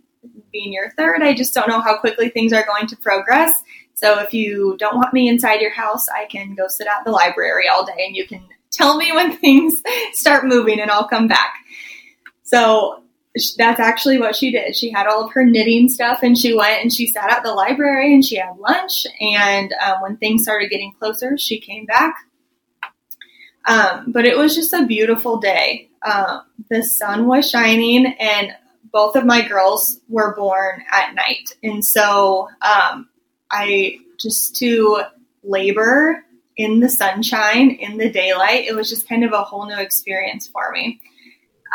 [0.51, 3.53] being your third, I just don't know how quickly things are going to progress.
[3.93, 7.11] So if you don't want me inside your house, I can go sit at the
[7.11, 9.81] library all day and you can tell me when things
[10.13, 11.53] start moving and I'll come back.
[12.43, 13.03] So
[13.57, 14.75] that's actually what she did.
[14.75, 17.53] She had all of her knitting stuff and she went and she sat at the
[17.53, 19.05] library and she had lunch.
[19.19, 22.15] And um, when things started getting closer, she came back,
[23.69, 25.89] um, but it was just a beautiful day.
[26.03, 28.51] Um, the sun was shining, and
[28.91, 31.51] both of my girls were born at night.
[31.61, 33.07] And so um,
[33.51, 35.03] I just to
[35.43, 36.25] labor
[36.57, 40.47] in the sunshine, in the daylight, it was just kind of a whole new experience
[40.47, 40.99] for me.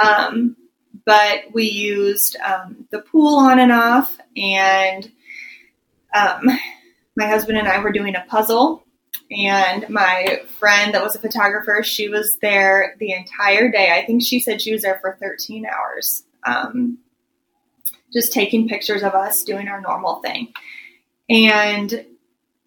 [0.02, 0.57] Um,
[1.07, 5.11] but we used um, the pool on and off, and
[6.12, 6.48] um,
[7.16, 8.84] my husband and I were doing a puzzle
[9.35, 13.92] and my friend that was a photographer, she was there the entire day.
[13.92, 16.99] I think she said she was there for 13 hours, um,
[18.12, 20.53] just taking pictures of us doing our normal thing.
[21.29, 22.07] And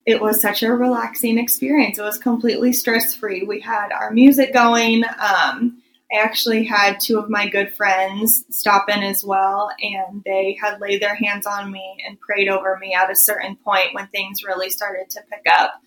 [0.05, 1.99] it was such a relaxing experience.
[1.99, 3.43] It was completely stress free.
[3.43, 5.03] We had our music going.
[5.03, 10.57] Um, I actually had two of my good friends stop in as well, and they
[10.61, 14.07] had laid their hands on me and prayed over me at a certain point when
[14.07, 15.81] things really started to pick up.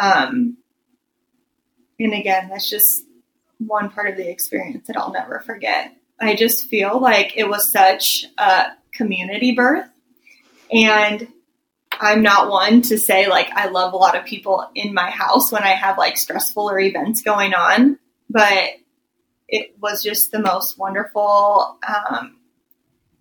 [0.00, 0.56] Um,
[1.98, 3.04] and again, that's just
[3.58, 5.94] one part of the experience that I'll never forget.
[6.20, 9.88] I just feel like it was such a community birth.
[10.72, 11.28] And
[12.00, 15.52] I'm not one to say, like, I love a lot of people in my house
[15.52, 17.98] when I have like stressful or events going on,
[18.30, 18.70] but
[19.48, 22.38] it was just the most wonderful um,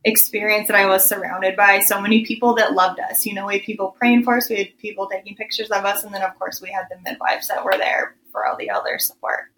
[0.03, 3.25] experience that I was surrounded by so many people that loved us.
[3.25, 6.03] You know, we had people praying for us, we had people taking pictures of us,
[6.03, 8.97] and then of course we had the midwives that were there for all the other
[8.97, 9.51] support.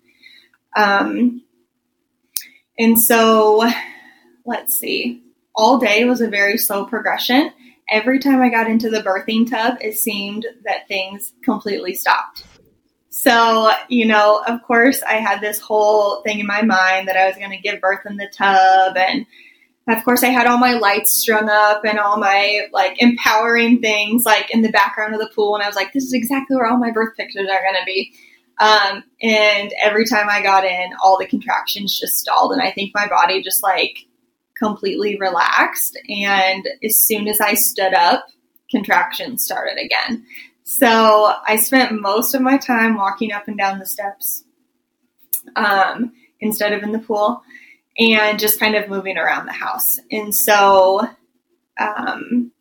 [0.76, 1.44] Um,
[2.78, 3.70] and so,
[4.46, 5.24] let's see,
[5.56, 7.52] all day was a very slow progression.
[7.90, 12.44] Every time I got into the birthing tub, it seemed that things completely stopped.
[13.10, 17.28] So, you know, of course, I had this whole thing in my mind that I
[17.28, 19.28] was going to give birth in the tub and
[19.88, 24.26] of course, I had all my lights strung up and all my like empowering things
[24.26, 25.56] like in the background of the pool.
[25.56, 27.86] And I was like, this is exactly where all my birth pictures are going to
[27.86, 28.14] be.
[28.62, 32.54] Um, and every time I got in, all the contractions just stalled.
[32.54, 33.98] And I think my body just like
[34.58, 36.00] completely relaxed.
[36.08, 38.28] And as soon as I stood up,
[38.72, 40.26] contractions started again.
[40.64, 44.46] So I spent most of my time walking up and down the steps
[45.58, 47.44] um, instead of in the pool
[47.98, 50.00] and just kind of moving around the house.
[50.12, 51.08] And so
[51.80, 52.52] um,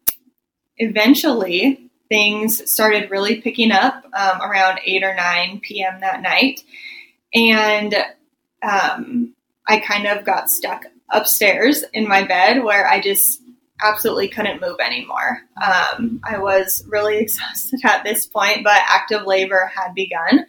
[0.76, 6.01] eventually things started really picking up um, around 8 or 9 p.m.
[6.01, 6.62] that night.
[7.35, 7.95] And
[8.62, 9.35] um,
[9.66, 13.41] I kind of got stuck upstairs in my bed where I just
[13.83, 15.41] absolutely couldn't move anymore.
[15.62, 20.47] Um, I was really exhausted at this point, but active labor had begun.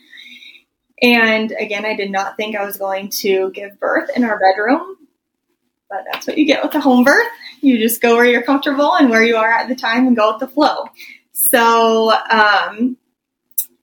[1.04, 4.96] And again, I did not think I was going to give birth in our bedroom,
[5.90, 7.28] but that's what you get with a home birth.
[7.60, 10.32] You just go where you're comfortable and where you are at the time and go
[10.32, 10.86] with the flow.
[11.34, 12.98] So, um,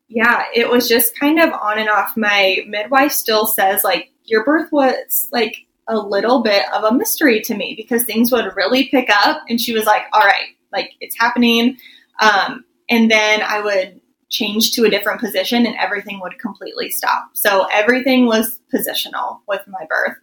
[0.09, 2.17] yeah, it was just kind of on and off.
[2.17, 7.41] My midwife still says, like, your birth was like a little bit of a mystery
[7.43, 9.43] to me because things would really pick up.
[9.49, 11.77] And she was like, all right, like, it's happening.
[12.21, 14.00] Um, and then I would
[14.31, 17.31] change to a different position and everything would completely stop.
[17.35, 20.17] So everything was positional with my birth.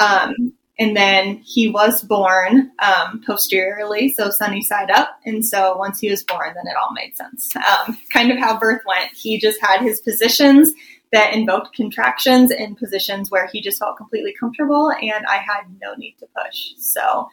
[0.00, 5.10] Um, and then he was born um, posteriorly, so sunny side up.
[5.26, 7.54] And so once he was born, then it all made sense.
[7.56, 9.12] Um, kind of how birth went.
[9.12, 10.72] He just had his positions
[11.12, 15.94] that invoked contractions in positions where he just felt completely comfortable, and I had no
[15.96, 16.70] need to push.
[16.78, 17.28] So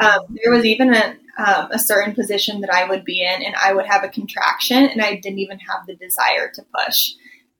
[0.00, 3.54] um, there was even a, um, a certain position that I would be in, and
[3.54, 7.12] I would have a contraction, and I didn't even have the desire to push.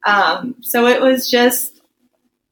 [0.04, 1.80] Um, so it was just,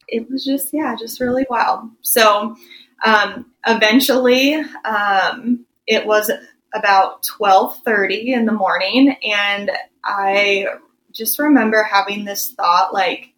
[0.09, 1.91] it was just, yeah, just really wild.
[2.03, 2.57] So
[3.05, 6.31] um, eventually, um, it was
[6.73, 9.71] about twelve thirty in the morning, and
[10.05, 10.67] I
[11.13, 13.33] just remember having this thought like,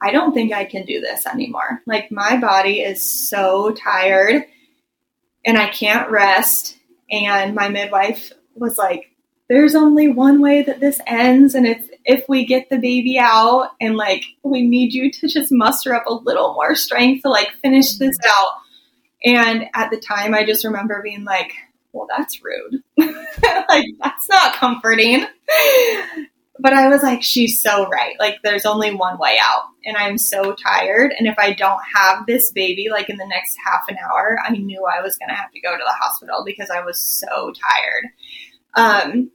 [0.00, 1.82] I don't think I can do this anymore.
[1.86, 4.44] Like, my body is so tired
[5.44, 6.76] and I can't rest.
[7.10, 9.10] And my midwife was like,
[9.48, 11.54] there's only one way that this ends.
[11.54, 15.50] And if, if we get the baby out and like, we need you to just
[15.50, 18.44] muster up a little more strength to like finish this mm-hmm.
[18.44, 18.52] out.
[19.24, 21.52] And at the time, I just remember being like,
[21.92, 22.82] well, that's rude.
[22.96, 25.26] like, that's not comforting
[26.60, 28.14] but I was like, she's so right.
[28.18, 31.14] Like, there's only one way out, and I'm so tired.
[31.18, 34.52] And if I don't have this baby, like in the next half an hour, I
[34.52, 37.52] knew I was going to have to go to the hospital because I was so
[37.52, 38.06] tired.
[38.74, 39.30] Um,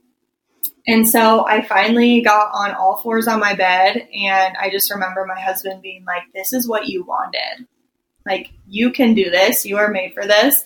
[0.88, 5.26] and so I finally got on all fours on my bed, and I just remember
[5.26, 7.68] my husband being like, This is what you wanted.
[8.26, 9.66] Like, you can do this.
[9.66, 10.66] You are made for this.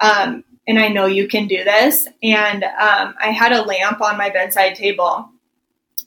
[0.00, 2.06] Um, and I know you can do this.
[2.22, 5.30] And um, I had a lamp on my bedside table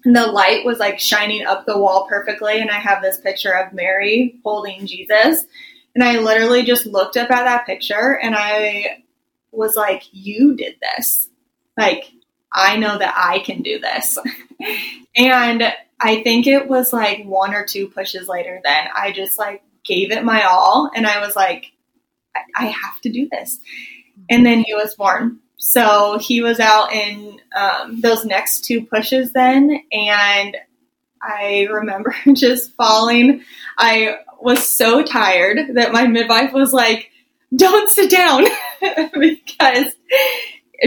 [0.03, 3.73] the light was like shining up the wall perfectly and i have this picture of
[3.73, 5.45] mary holding jesus.
[5.93, 9.03] And i literally just looked up at that picture and i
[9.51, 11.29] was like you did this.
[11.77, 12.11] Like
[12.51, 14.17] i know that i can do this.
[15.13, 15.63] And
[15.99, 20.11] i think it was like one or two pushes later then i just like gave
[20.11, 21.65] it my all and i was like
[22.33, 23.59] i, I have to do this.
[24.29, 29.31] And then he was born so he was out in um, those next two pushes
[29.31, 30.57] then, and
[31.21, 33.43] I remember just falling.
[33.77, 37.11] I was so tired that my midwife was like,
[37.55, 38.45] Don't sit down
[39.19, 39.93] because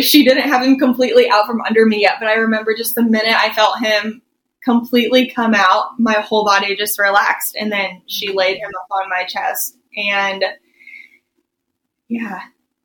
[0.00, 2.16] she didn't have him completely out from under me yet.
[2.18, 4.22] But I remember just the minute I felt him
[4.64, 7.54] completely come out, my whole body just relaxed.
[7.54, 9.76] And then she laid him on my chest.
[9.96, 10.44] And
[12.08, 12.40] yeah,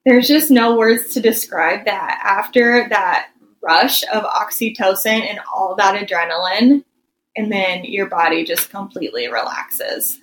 [0.05, 2.21] there's just no words to describe that.
[2.23, 3.29] After that
[3.61, 6.83] rush of oxytocin and all that adrenaline,
[7.35, 10.19] and then your body just completely relaxes.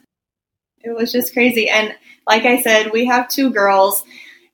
[0.79, 1.69] It was just crazy.
[1.69, 1.95] And
[2.27, 4.05] like I said, we have two girls,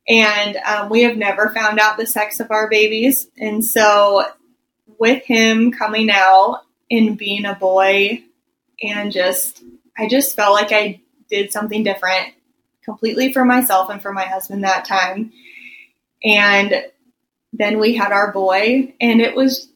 [0.09, 3.29] and um, we have never found out the sex of our babies.
[3.39, 4.25] And so,
[4.99, 8.23] with him coming out and being a boy,
[8.83, 9.63] and just,
[9.97, 12.35] I just felt like I did something different
[12.85, 15.33] completely for myself and for my husband that time.
[16.25, 16.85] And
[17.53, 19.69] then we had our boy, and it was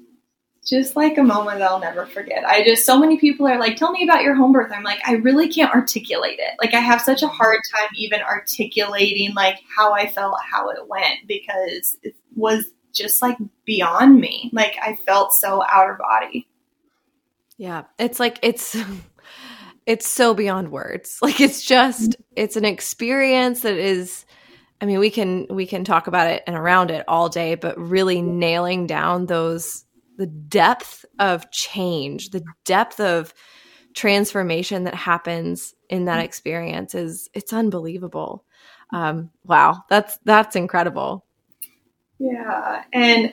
[0.67, 2.45] just like a moment that I'll never forget.
[2.45, 4.73] I just, so many people are like, tell me about your home birth.
[4.75, 6.55] I'm like, I really can't articulate it.
[6.61, 10.89] Like, I have such a hard time even articulating like how I felt, how it
[10.89, 14.51] went, because it was just like beyond me.
[14.53, 16.49] Like, I felt so outer body.
[17.59, 17.85] Yeah.
[17.99, 18.77] It's like, it's,
[19.87, 21.19] it's so beyond words.
[21.23, 24.27] Like, it's just, it's an experience that is,
[24.81, 27.79] I mean, we can, we can talk about it and around it all day, but
[27.79, 29.85] really nailing down those
[30.19, 33.35] the depth of change, the depth of
[33.95, 38.45] transformation that happens in that experience is it's unbelievable.
[38.93, 41.25] Um, wow, that's that's incredible.
[42.19, 43.33] Yeah, and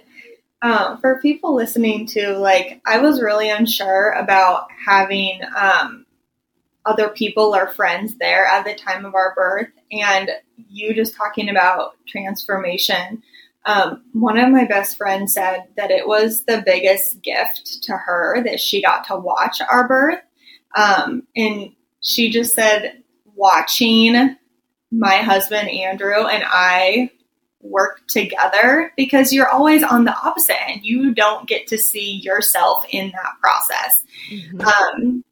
[0.62, 6.03] um, for people listening to, like, I was really unsure about having um,
[6.86, 10.30] other people or friends there at the time of our birth, and
[10.70, 13.24] you just talking about transformation
[13.66, 18.44] um, one of my best friends said that it was the biggest gift to her
[18.44, 20.20] that she got to watch our birth.
[20.76, 21.72] Um, and
[22.02, 23.04] she just said,
[23.36, 24.36] watching
[24.92, 27.10] my husband Andrew and I
[27.62, 30.82] work together because you're always on the opposite end.
[30.84, 34.04] You don't get to see yourself in that process.
[34.30, 34.62] Mm-hmm.
[34.62, 35.24] Um,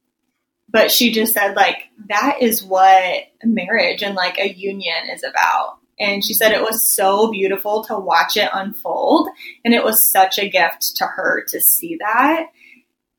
[0.72, 5.78] but she just said, like, that is what marriage and like a union is about.
[6.00, 9.28] And she said it was so beautiful to watch it unfold.
[9.64, 12.46] And it was such a gift to her to see that.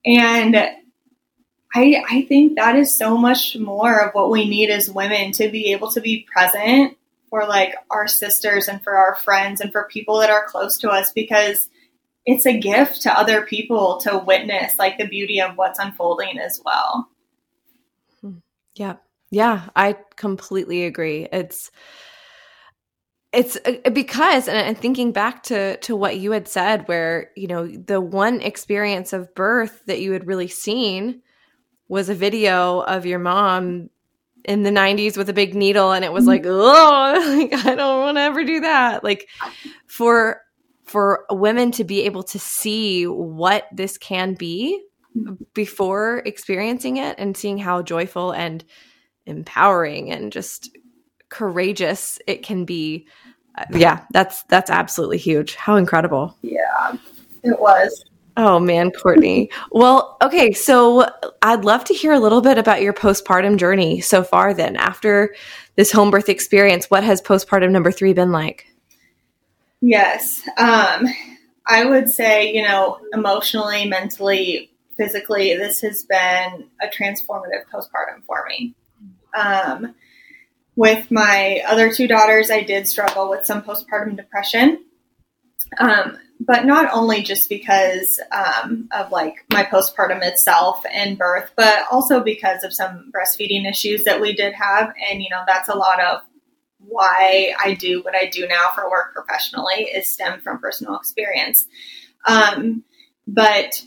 [0.06, 0.56] And
[1.76, 5.50] I, I think that is so much more of what we need as women to
[5.50, 6.98] be able to be present
[7.30, 10.90] for like our sisters and for our friends and for people that are close to
[10.90, 11.70] us because
[12.26, 16.62] it's a gift to other people to witness like the beauty of what's unfolding as
[16.64, 17.10] well.
[18.76, 18.96] Yeah.
[19.32, 21.28] Yeah, I completely agree.
[21.32, 21.72] It's
[23.34, 27.68] it's uh, because and thinking back to to what you had said where you know
[27.68, 31.22] the one experience of birth that you had really seen
[31.88, 33.90] was a video of your mom
[34.46, 38.02] in the 90s with a big needle and it was like oh like i don't
[38.02, 39.28] want to ever do that like
[39.88, 40.42] for
[40.84, 44.80] for women to be able to see what this can be
[45.54, 48.64] before experiencing it and seeing how joyful and
[49.26, 50.76] empowering and just
[51.30, 53.08] courageous it can be
[53.72, 55.56] yeah, that's that's absolutely huge.
[55.56, 56.36] How incredible.
[56.42, 56.98] Yeah,
[57.44, 58.06] it was.
[58.36, 59.52] Oh man, Cortney.
[59.72, 61.08] well, okay, so
[61.42, 64.76] I'd love to hear a little bit about your postpartum journey so far then.
[64.76, 65.36] After
[65.76, 68.66] this home birth experience, what has postpartum number 3 been like?
[69.82, 70.42] Yes.
[70.58, 71.08] Um
[71.66, 78.46] I would say, you know, emotionally, mentally, physically, this has been a transformative postpartum for
[78.48, 78.76] me.
[79.34, 79.96] Um
[80.76, 84.84] with my other two daughters, I did struggle with some postpartum depression.
[85.78, 91.86] Um, but not only just because um, of like my postpartum itself and birth, but
[91.92, 94.94] also because of some breastfeeding issues that we did have.
[95.10, 96.22] And, you know, that's a lot of
[96.80, 101.68] why I do what I do now for work professionally is stem from personal experience.
[102.28, 102.84] Um,
[103.26, 103.82] but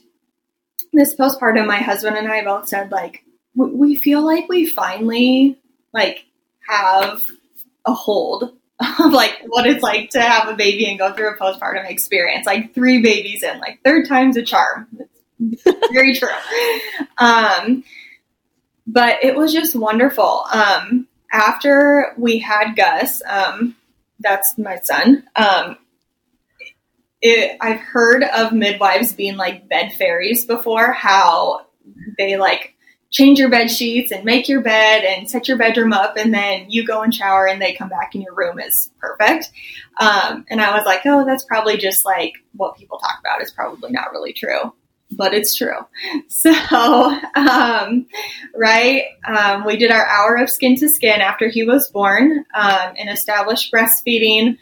[0.93, 3.25] this postpartum, my husband and I both said, like,
[3.55, 5.59] we feel like we finally,
[5.93, 6.27] like,
[6.69, 7.25] have
[7.87, 11.37] a hold of like what it's like to have a baby and go through a
[11.37, 12.47] postpartum experience.
[12.47, 14.89] Like three babies in, like third time's a charm.
[15.93, 16.29] Very true.
[17.19, 17.83] Um,
[18.87, 20.45] but it was just wonderful.
[20.53, 23.75] Um, after we had Gus, um,
[24.21, 25.25] that's my son.
[25.35, 25.79] Um,
[27.27, 31.67] it, I've heard of midwives being like bed fairies before, how
[32.19, 32.75] they like
[33.11, 36.67] change your bed sheets and make your bed and set your bedroom up and then
[36.69, 39.51] you go and shower and they come back and your room is perfect.
[39.99, 43.51] Um, and i was like oh that's probably just like what people talk about it's
[43.51, 44.73] probably not really true
[45.11, 45.79] but it's true.
[46.29, 46.51] So
[47.35, 48.07] um,
[48.55, 52.95] right um, we did our hour of skin to skin after he was born um,
[52.99, 54.59] and established breastfeeding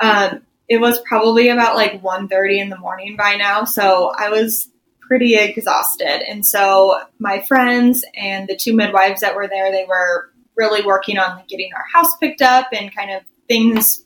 [0.00, 4.68] um, it was probably about like 1.30 in the morning by now so i was
[5.06, 6.28] pretty exhausted.
[6.28, 11.18] And so my friends and the two midwives that were there, they were really working
[11.18, 14.04] on getting our house picked up and kind of things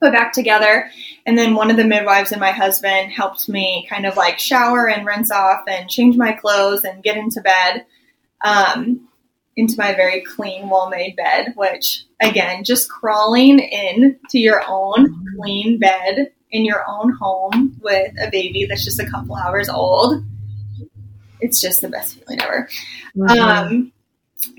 [0.00, 0.90] put back together.
[1.24, 4.88] And then one of the midwives and my husband helped me kind of like shower
[4.88, 7.86] and rinse off and change my clothes and get into bed.
[8.44, 9.08] Um,
[9.56, 15.24] into my very clean, well made bed, which again, just crawling in to your own
[15.36, 20.24] clean bed in your own home with a baby that's just a couple hours old,
[21.40, 22.68] it's just the best feeling ever.
[23.16, 23.38] Mm-hmm.
[23.38, 23.92] Um,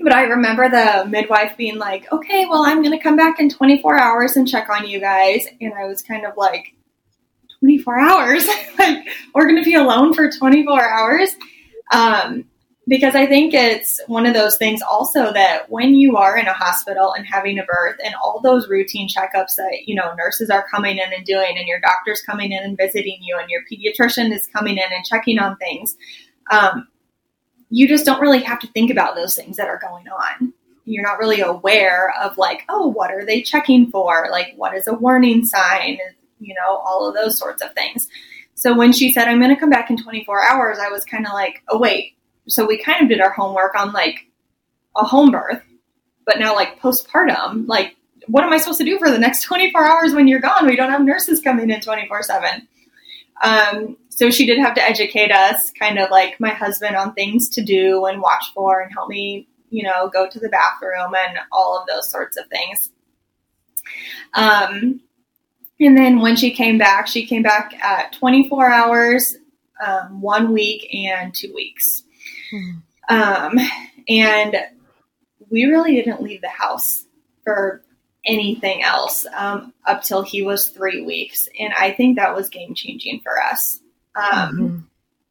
[0.02, 3.48] but I remember the midwife being like, okay, well, I'm going to come back in
[3.48, 5.46] 24 hours and check on you guys.
[5.60, 6.74] And I was kind of like,
[7.60, 8.46] 24 hours?
[8.78, 11.30] like, we're going to be alone for 24 hours?
[11.92, 12.44] Um,
[12.88, 16.54] because I think it's one of those things also that when you are in a
[16.54, 20.66] hospital and having a birth and all those routine checkups that, you know, nurses are
[20.68, 24.34] coming in and doing and your doctor's coming in and visiting you and your pediatrician
[24.34, 25.96] is coming in and checking on things,
[26.50, 26.88] um,
[27.68, 30.54] you just don't really have to think about those things that are going on.
[30.86, 34.28] You're not really aware of like, oh, what are they checking for?
[34.30, 35.98] Like, what is a warning sign?
[36.40, 38.08] You know, all of those sorts of things.
[38.54, 41.26] So when she said, I'm going to come back in 24 hours, I was kind
[41.26, 42.14] of like, oh, wait,
[42.48, 44.26] so we kind of did our homework on like
[44.96, 45.62] a home birth,
[46.26, 47.96] but now like postpartum, like
[48.26, 50.66] what am I supposed to do for the next 24 hours when you're gone?
[50.66, 52.68] We don't have nurses coming in 24 seven.
[53.42, 57.48] Um, so she did have to educate us, kind of like my husband on things
[57.50, 61.38] to do and watch for and help me, you know, go to the bathroom and
[61.52, 62.90] all of those sorts of things.
[64.34, 65.00] Um,
[65.80, 69.36] and then when she came back, she came back at 24 hours,
[69.84, 72.02] um, one week, and two weeks.
[73.08, 73.58] Um,
[74.08, 74.56] and
[75.50, 77.04] we really didn't leave the house
[77.44, 77.82] for
[78.24, 81.48] anything else um, up till he was three weeks.
[81.58, 83.80] And I think that was game changing for us.
[84.14, 84.78] Um, mm-hmm.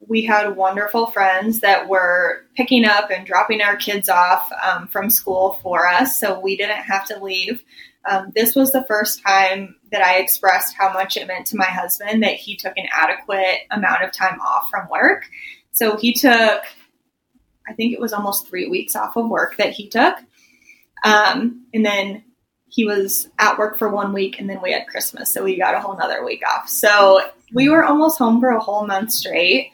[0.08, 5.10] We had wonderful friends that were picking up and dropping our kids off um, from
[5.10, 7.64] school for us, so we didn't have to leave.
[8.10, 11.66] Um, this was the first time that I expressed how much it meant to my
[11.66, 15.26] husband that he took an adequate amount of time off from work.
[15.74, 16.62] So he took
[17.68, 20.16] I think it was almost three weeks off of work that he took.
[21.04, 22.24] Um, and then
[22.70, 25.34] he was at work for one week and then we had Christmas.
[25.34, 26.70] So we got a whole nother week off.
[26.70, 27.22] So
[27.54, 29.72] we were almost home for a whole month straight.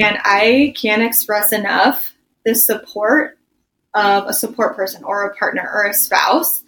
[0.00, 2.14] And I can't express enough
[2.46, 3.38] the support
[3.94, 6.62] of a support person or a partner or a spouse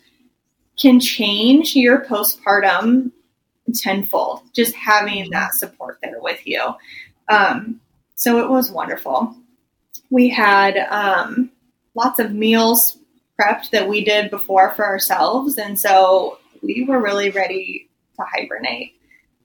[0.81, 3.13] can change your postpartum
[3.75, 6.75] tenfold, just having that support there with you.
[7.29, 7.81] Um,
[8.15, 9.35] so it was wonderful
[10.13, 11.51] we had um,
[11.95, 12.99] lots of meals
[13.41, 15.57] prepped that we did before for ourselves.
[15.57, 18.93] And so we were really ready to hibernate.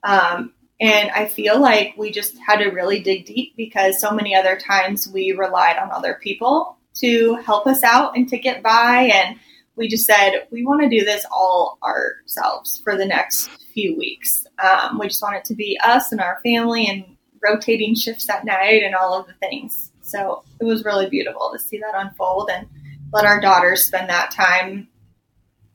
[0.03, 4.35] Um, and I feel like we just had to really dig deep because so many
[4.35, 9.09] other times we relied on other people to help us out and to get by.
[9.13, 9.39] And
[9.77, 14.45] we just said, we want to do this all ourselves for the next few weeks.
[14.61, 17.05] Um, we just want it to be us and our family and
[17.41, 19.86] rotating shifts at night and all of the things.
[20.07, 22.67] So it was really beautiful to see that unfold and
[23.11, 24.87] let our daughters spend that time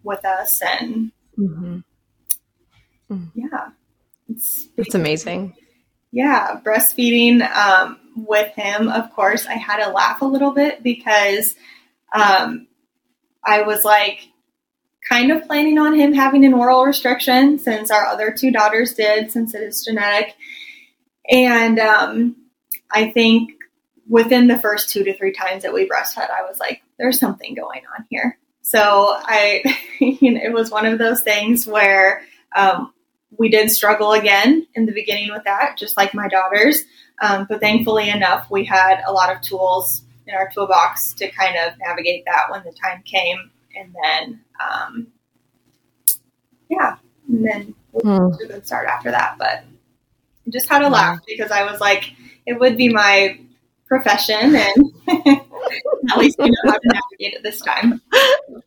[0.02, 0.60] with us.
[0.62, 1.78] And mm-hmm.
[3.10, 3.30] Mm.
[3.34, 3.68] yeah,
[4.28, 5.54] it's, it's amazing.
[6.10, 11.54] Yeah, breastfeeding um, with him, of course, I had to laugh a little bit because
[12.14, 12.66] um,
[13.44, 14.28] I was like,
[15.08, 19.30] kind of planning on him having an oral restriction since our other two daughters did,
[19.32, 20.36] since it is genetic.
[21.28, 22.36] And um,
[22.90, 23.52] I think
[24.12, 27.54] within the first two to three times that we breastfed, I was like, there's something
[27.54, 28.38] going on here.
[28.60, 29.62] So I,
[30.00, 32.22] you know, it was one of those things where
[32.54, 32.92] um,
[33.38, 36.82] we did struggle again in the beginning with that, just like my daughters.
[37.22, 41.56] Um, but thankfully enough, we had a lot of tools in our toolbox to kind
[41.56, 43.50] of navigate that when the time came.
[43.74, 45.06] And then, um,
[46.68, 46.96] yeah,
[47.28, 48.44] and then we mm.
[48.44, 49.36] a good start after that.
[49.38, 49.64] But
[50.46, 52.12] I just had to laugh because I was like,
[52.44, 53.38] it would be my
[53.92, 54.92] profession and
[56.10, 58.00] at least you know how to navigate it this time.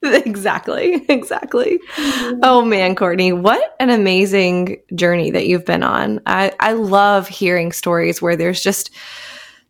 [0.03, 1.03] Exactly.
[1.09, 1.79] Exactly.
[1.95, 2.39] Mm-hmm.
[2.43, 6.21] Oh man, Cortney, what an amazing journey that you've been on.
[6.27, 8.91] I, I love hearing stories where there's just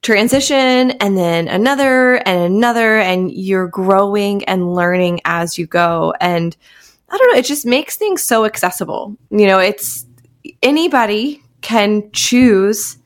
[0.01, 6.14] transition and then another and another and you're growing and learning as you go.
[6.20, 6.56] And
[7.10, 9.16] I don't know, it just makes things so accessible.
[9.30, 10.06] You know, it's
[10.62, 12.97] anybody can choose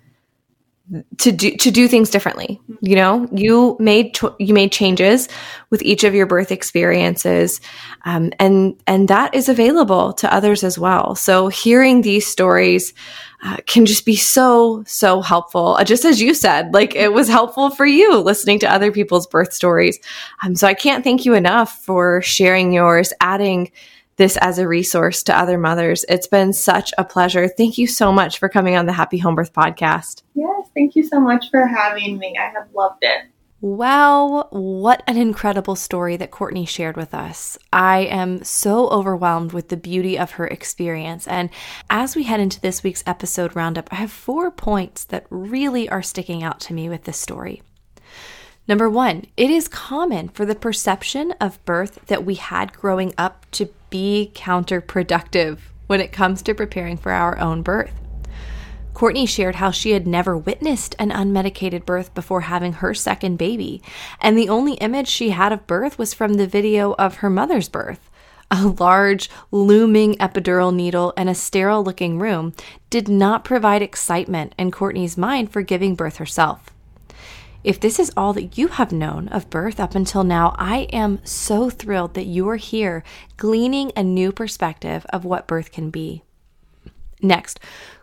[1.20, 2.60] to do to do things differently.
[2.82, 5.28] You know you made you made changes
[5.70, 7.62] with each of your birth experiences
[8.06, 11.16] um, and and that is available to others as well.
[11.16, 12.94] So hearing these stories
[13.44, 15.76] uh, can just be so so helpful.
[15.76, 19.28] Uh, just as you said like it was helpful for you listening to other people's
[19.28, 20.00] birth stories.
[20.44, 23.72] Um, so i can't thank you enough for sharing yours adding
[24.20, 26.06] this as a resource to other mothers.
[26.10, 27.48] It's been such a pleasure.
[27.48, 30.24] Thank you so much for coming on the Happy Home Birth podcast.
[30.36, 32.36] Yes, thank you so much for having me.
[32.38, 33.24] I have loved it.
[33.62, 37.58] Wow, what an incredible story that Cortney shared with us.
[37.74, 41.28] I am so overwhelmed with the beauty of her experience.
[41.28, 41.50] And
[41.90, 46.02] as we head into this week's episode roundup, I have four points that really are
[46.02, 47.62] sticking out to me with this story.
[48.68, 53.46] Number one, it is common for the perception of birth that we had growing up
[53.52, 57.94] to be counterproductive when it comes to preparing for our own birth.
[58.94, 63.82] Cortney shared how she had never witnessed an unmedicated birth before having her second baby,
[64.20, 67.70] and the only image she had of birth was from the video of her mother's
[67.70, 68.10] birth.
[68.52, 72.54] A large, looming epidural needle and a sterile looking room
[72.90, 76.70] did not provide excitement in Cortney's mind for giving birth herself.
[77.64, 81.20] If this is all that you have known of birth up until now, I am
[81.26, 83.04] so thrilled that you are here
[83.36, 86.24] gleaning a new perspective of what birth can be.
[87.22, 87.60] Next,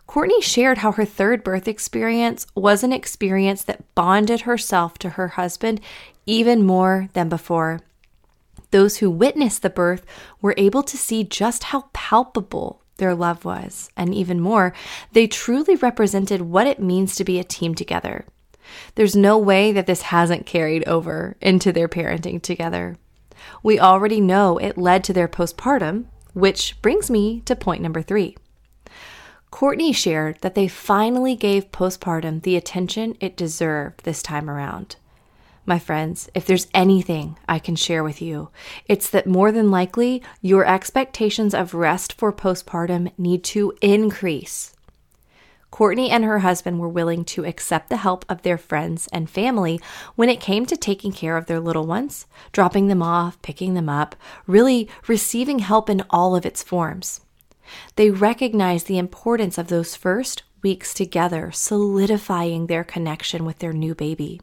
[0.07, 5.29] Cortney shared how her third birth experience was an experience that bonded herself to her
[5.29, 5.81] husband
[6.27, 7.79] even more than before.
[8.69, 10.05] Those who witnessed the birth
[10.39, 14.73] were able to see just how palpable their love was, and even more,
[15.13, 18.25] they truly represented what it means to be a team together.
[18.95, 22.97] There's no way that this hasn't carried over into their parenting together.
[23.63, 28.37] We already know it led to their postpartum, which brings me to point number three.
[29.51, 34.97] Cortney shared that they finally gave postpartum the attention it deserved this time around.
[35.65, 38.49] My friends, if there's anything I can share with you,
[38.87, 44.73] it's that more than likely your expectations of rest for postpartum need to increase.
[45.77, 49.79] Cortney and her husband were willing to accept the help of their friends and family
[50.15, 53.87] when it came to taking care of their little ones, dropping them off, picking them
[53.87, 54.15] up,
[54.47, 57.21] really receiving help in all of its forms.
[57.95, 63.93] They recognize the importance of those first weeks together, solidifying their connection with their new
[63.93, 64.41] baby.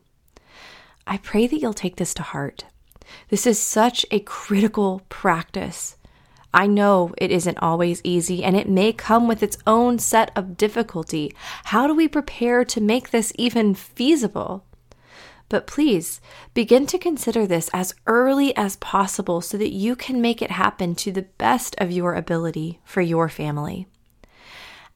[1.05, 2.67] I pray that you'll take this to heart.
[3.31, 5.97] This is such a critical practice.
[6.55, 10.57] I know it isn't always easy and it may come with its own set of
[10.57, 11.35] difficulty.
[11.65, 14.65] How do we prepare to make this even feasible?
[15.49, 16.21] But please
[16.55, 20.95] begin to consider this as early as possible so that you can make it happen
[20.97, 23.87] to the best of your ability for your family.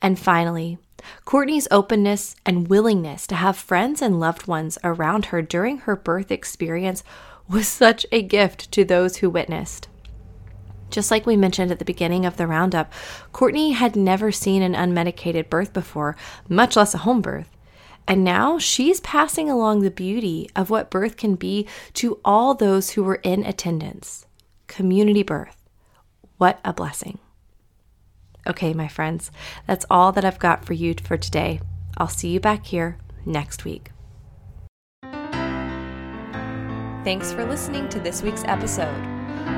[0.00, 0.78] And finally,
[1.24, 6.30] Cortney's openness and willingness to have friends and loved ones around her during her birth
[6.30, 7.02] experience
[7.48, 9.88] was such a gift to those who witnessed.
[10.90, 12.92] Just like we mentioned at the beginning of the roundup,
[13.32, 16.16] Cortney had never seen an unmedicated birth before,
[16.48, 17.56] much less a home birth.
[18.06, 22.90] And now she's passing along the beauty of what birth can be to all those
[22.90, 24.26] who were in attendance.
[24.66, 25.56] Community birth.
[26.38, 27.18] What a blessing.
[28.46, 29.30] Okay, my friends,
[29.66, 31.60] that's all that I've got for you for today.
[31.98, 33.90] I'll see you back here next week.
[37.04, 39.17] Thanks for listening to this week's episode.